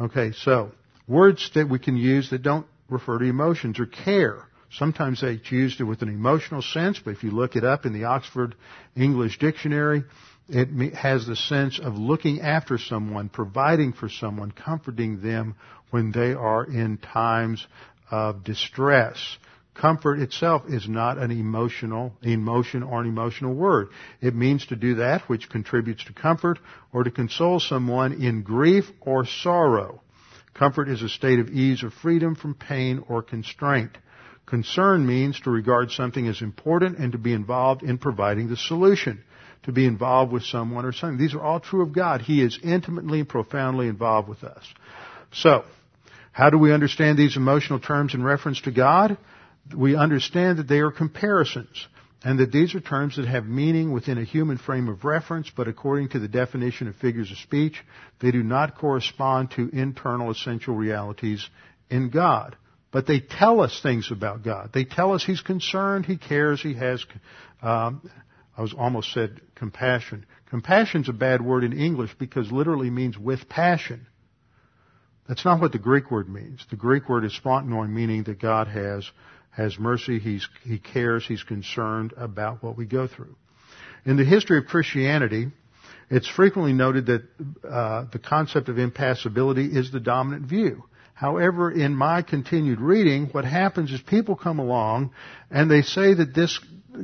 [0.00, 0.72] Okay, so
[1.06, 4.44] words that we can use that don't refer to emotions or care.
[4.70, 7.92] Sometimes they used it with an emotional sense, but if you look it up in
[7.92, 8.54] the Oxford
[8.96, 10.04] English Dictionary,
[10.48, 15.56] it has the sense of looking after someone, providing for someone, comforting them
[15.90, 17.66] when they are in times
[18.10, 19.38] of distress.
[19.74, 23.88] Comfort itself is not an emotional, emotion or an emotional word.
[24.20, 26.58] It means to do that which contributes to comfort
[26.92, 30.02] or to console someone in grief or sorrow.
[30.52, 33.96] Comfort is a state of ease or freedom from pain or constraint.
[34.44, 39.24] Concern means to regard something as important and to be involved in providing the solution
[39.64, 41.18] to be involved with someone or something.
[41.18, 42.20] These are all true of God.
[42.20, 44.64] He is intimately and profoundly involved with us.
[45.32, 45.64] So,
[46.32, 49.16] how do we understand these emotional terms in reference to God?
[49.76, 51.86] We understand that they are comparisons
[52.24, 55.68] and that these are terms that have meaning within a human frame of reference, but
[55.68, 57.82] according to the definition of figures of speech,
[58.20, 61.48] they do not correspond to internal essential realities
[61.90, 62.56] in God.
[62.92, 64.70] But they tell us things about God.
[64.72, 67.04] They tell us He's concerned, He cares, He has
[67.62, 68.08] um,
[68.56, 70.26] I was almost said compassion.
[70.50, 74.06] Compassion's a bad word in English because literally means with passion.
[75.26, 76.64] That's not what the Greek word means.
[76.68, 79.10] The Greek word is spontanoi, meaning that God has
[79.52, 80.18] has mercy.
[80.18, 81.26] He's, he cares.
[81.26, 83.36] He's concerned about what we go through.
[84.04, 85.48] In the history of Christianity,
[86.10, 87.22] it's frequently noted that
[87.68, 90.84] uh, the concept of impassibility is the dominant view.
[91.14, 95.12] However, in my continued reading, what happens is people come along
[95.50, 96.58] and they say that this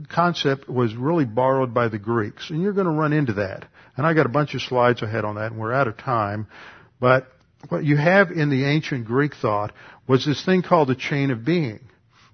[0.08, 3.66] concept was really borrowed by the Greeks, and you're going to run into that.
[3.96, 6.46] And I got a bunch of slides ahead on that, and we're out of time.
[7.00, 7.28] But
[7.68, 9.72] what you have in the ancient Greek thought
[10.06, 11.80] was this thing called the chain of being.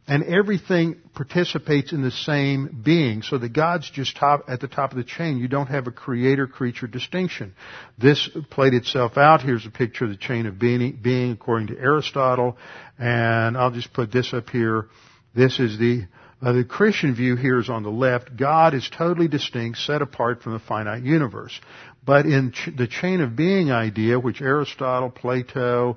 [0.07, 4.91] And everything participates in the same being, so that God's just top, at the top
[4.91, 5.39] of the chain.
[5.39, 7.55] You don't have a creator-creature distinction.
[7.97, 9.41] This played itself out.
[9.41, 12.59] Here's a picture of the chain of being, being according to Aristotle.
[12.99, 14.89] And I'll just put this up here.
[15.35, 16.07] This is the
[16.43, 18.37] uh, the Christian view here is on the left.
[18.37, 21.59] God is totally distinct, set apart from the finite universe.
[22.05, 25.97] But in ch- the chain of being idea, which Aristotle, Plato,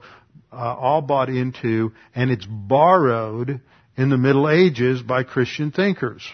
[0.54, 3.60] uh, all bought into, and it's borrowed
[3.98, 6.26] in the Middle Ages by Christian thinkers.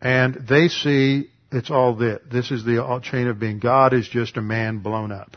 [0.00, 2.20] And they see it's all this.
[2.30, 3.58] This is the chain of being.
[3.58, 5.36] God is just a man blown up.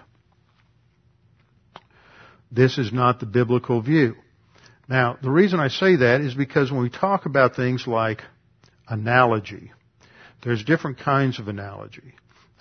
[2.52, 4.16] This is not the biblical view.
[4.88, 8.22] Now, the reason I say that is because when we talk about things like
[8.88, 9.72] analogy,
[10.44, 12.14] there's different kinds of analogy.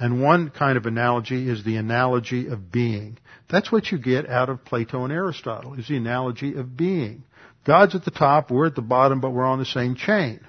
[0.03, 3.19] And one kind of analogy is the analogy of being.
[3.49, 7.23] That's what you get out of Plato and Aristotle, is the analogy of being.
[7.65, 10.41] God's at the top, we're at the bottom, but we're on the same chain.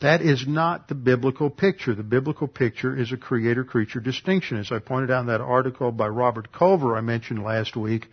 [0.00, 1.94] That is not the biblical picture.
[1.94, 4.58] The biblical picture is a creator-creature distinction.
[4.58, 8.08] As I pointed out in that article by Robert Culver I mentioned last week,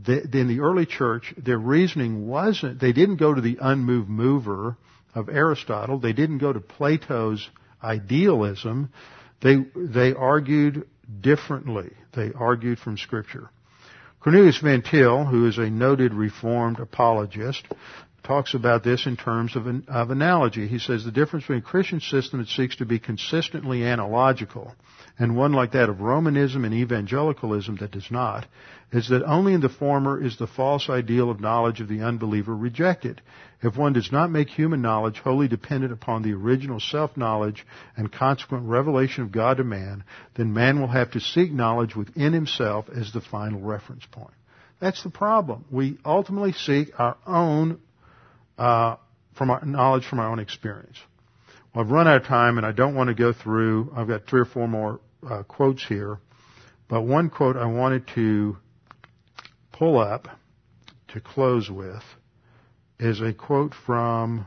[0.00, 4.76] the, in the early church, their reasoning wasn't, they didn't go to the unmoved mover
[5.12, 5.98] of Aristotle.
[5.98, 7.50] They didn't go to Plato's
[7.82, 8.92] idealism.
[9.42, 10.86] They, they argued
[11.20, 11.90] differently.
[12.14, 13.50] They argued from scripture.
[14.20, 17.66] Cornelius Van Til, who is a noted Reformed apologist,
[18.22, 20.68] talks about this in terms of, an, of analogy.
[20.68, 24.74] He says the difference between a Christian system that seeks to be consistently analogical
[25.20, 28.46] and one like that of Romanism and evangelicalism that does not,
[28.90, 32.56] is that only in the former is the false ideal of knowledge of the unbeliever
[32.56, 33.20] rejected.
[33.62, 37.66] If one does not make human knowledge wholly dependent upon the original self-knowledge
[37.98, 40.04] and consequent revelation of God to man,
[40.36, 44.32] then man will have to seek knowledge within himself as the final reference point.
[44.80, 45.66] That's the problem.
[45.70, 47.78] We ultimately seek our own
[48.56, 48.96] uh,
[49.36, 50.96] from our knowledge from our own experience.
[51.74, 53.92] Well, I've run out of time, and I don't want to go through.
[53.94, 54.98] I've got three or four more
[55.28, 56.18] uh, quotes here,
[56.88, 58.56] but one quote I wanted to
[59.72, 60.28] pull up
[61.08, 62.02] to close with
[62.98, 64.46] is a quote from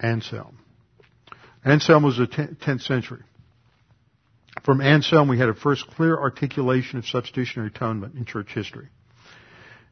[0.00, 0.58] Anselm.
[1.64, 3.22] Anselm was the 10th century.
[4.64, 8.88] From Anselm, we had a first clear articulation of substitutionary atonement in church history.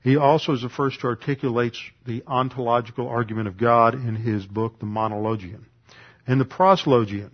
[0.03, 1.77] He also is the first to articulate
[2.07, 5.67] the ontological argument of God in his book, The Monologion.
[6.27, 7.33] And the proslogion,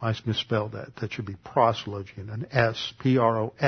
[0.00, 0.96] I misspelled that.
[0.96, 3.58] That should be proslogion, an S, P-R-O-S-L-O-G-I-O-N.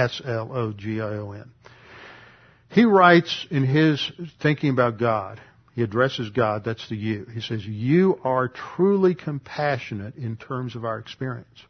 [2.70, 5.40] He writes in his thinking about God,
[5.74, 7.26] he addresses God, that's the you.
[7.32, 11.64] He says, you are truly compassionate in terms of our experience.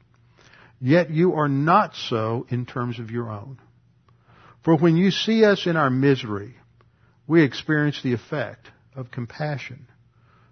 [0.81, 3.59] Yet you are not so in terms of your own.
[4.62, 6.57] For when you see us in our misery,
[7.27, 9.87] we experience the effect of compassion.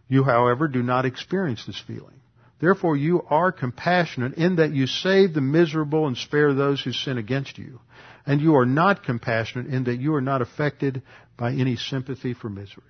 [0.08, 2.20] You, however, do not experience this feeling.
[2.60, 7.18] Therefore, you are compassionate in that you save the miserable and spare those who sin
[7.18, 7.80] against you.
[8.24, 11.02] And you are not compassionate in that you are not affected
[11.36, 12.84] by any sympathy for misery.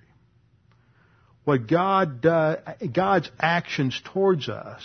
[1.43, 2.59] What God does,
[2.93, 4.81] God's actions towards us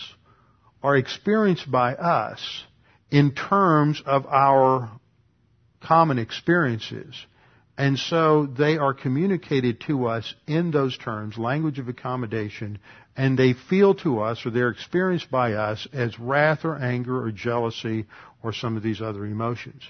[0.82, 2.64] are experienced by us
[3.10, 4.90] in terms of our
[5.82, 7.14] common experiences.
[7.78, 12.80] And so they are communicated to us in those terms, language of accommodation,
[13.16, 17.30] and they feel to us or they're experienced by us as wrath or anger or
[17.30, 18.06] jealousy
[18.42, 19.80] or some of these other emotions.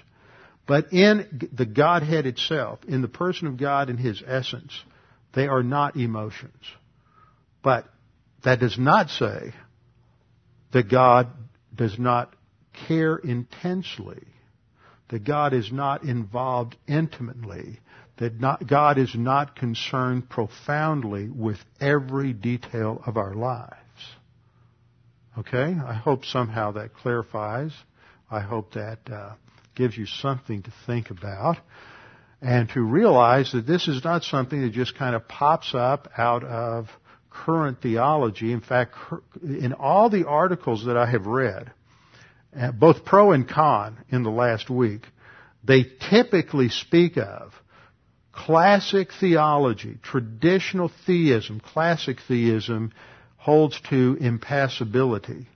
[0.67, 4.71] But in the Godhead itself, in the person of God in His essence,
[5.33, 6.63] they are not emotions.
[7.63, 7.85] But
[8.43, 9.51] that does not say
[10.73, 11.29] that God
[11.75, 12.35] does not
[12.87, 14.27] care intensely
[15.09, 17.79] that God is not involved intimately,
[18.17, 23.75] that not, God is not concerned profoundly with every detail of our lives.
[25.37, 25.75] Okay?
[25.85, 27.71] I hope somehow that clarifies.
[28.29, 29.33] I hope that uh,
[29.75, 31.57] gives you something to think about
[32.41, 36.43] and to realize that this is not something that just kind of pops up out
[36.43, 36.87] of
[37.29, 38.51] current theology.
[38.51, 38.95] In fact,
[39.43, 41.71] in all the articles that I have read,
[42.57, 45.05] Uh, both pro and con in the last week,
[45.63, 47.53] they typically speak of
[48.31, 52.91] classic theology, traditional theism, classic theism
[53.37, 55.47] holds to impassibility.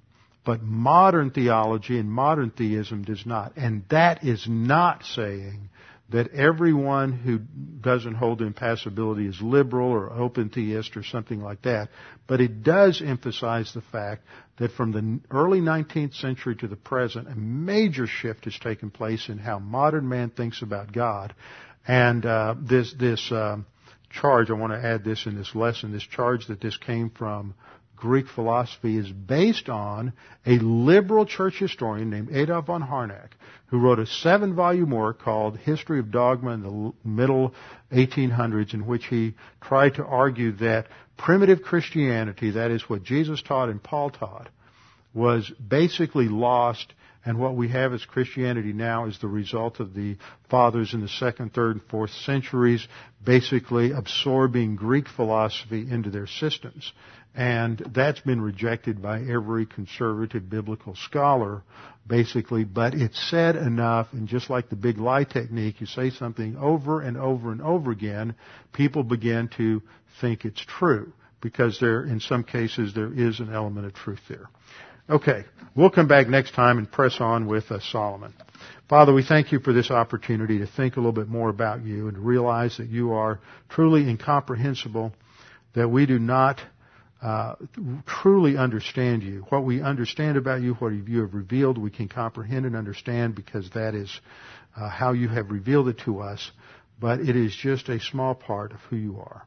[0.46, 3.54] But modern theology and modern theism does not.
[3.56, 5.70] And that is not saying
[6.14, 11.90] that everyone who doesn't hold impassibility is liberal or open theist or something like that.
[12.28, 14.22] But it does emphasize the fact
[14.60, 19.28] that from the early 19th century to the present, a major shift has taken place
[19.28, 21.34] in how modern man thinks about God.
[21.88, 23.58] And uh, this this uh,
[24.12, 27.56] charge, I want to add this in this lesson, this charge that this came from
[27.96, 30.14] Greek philosophy is based on
[30.46, 33.32] a liberal church historian named Adolf von Harnack,
[33.68, 37.54] who wrote a seven volume work called History of Dogma in the middle
[37.92, 40.88] 1800s, in which he tried to argue that
[41.18, 44.50] primitive Christianity, that is what Jesus taught and Paul taught,
[45.14, 46.94] was basically lost
[47.26, 50.18] and what we have as Christianity now is the result of the
[50.50, 52.86] fathers in the second, third, and fourth centuries
[53.24, 56.92] basically absorbing Greek philosophy into their systems.
[57.36, 61.64] And that's been rejected by every conservative biblical scholar,
[62.06, 66.56] basically, but it's said enough, and just like the big lie technique, you say something
[66.58, 68.36] over and over and over again,
[68.72, 69.82] people begin to
[70.22, 71.12] think it's true,
[71.42, 74.48] because there, in some cases, there is an element of truth there.
[75.10, 75.44] Okay,
[75.76, 78.34] we'll come back next time and press on with uh, Solomon.
[78.88, 82.08] Father, we thank you for this opportunity to think a little bit more about you
[82.08, 85.14] and to realize that you are truly incomprehensible,
[85.74, 86.62] that we do not
[87.24, 87.56] uh,
[88.06, 89.46] truly understand you.
[89.48, 93.70] What we understand about you, what you have revealed, we can comprehend and understand because
[93.72, 94.12] that is
[94.76, 96.52] uh, how you have revealed it to us.
[97.00, 99.46] But it is just a small part of who you are.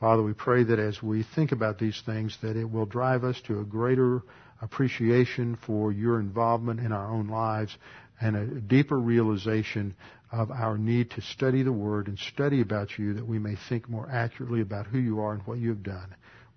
[0.00, 3.40] Father, we pray that as we think about these things, that it will drive us
[3.46, 4.22] to a greater
[4.60, 7.76] appreciation for your involvement in our own lives
[8.20, 9.94] and a deeper realization
[10.32, 13.88] of our need to study the Word and study about you that we may think
[13.88, 16.14] more accurately about who you are and what you have done.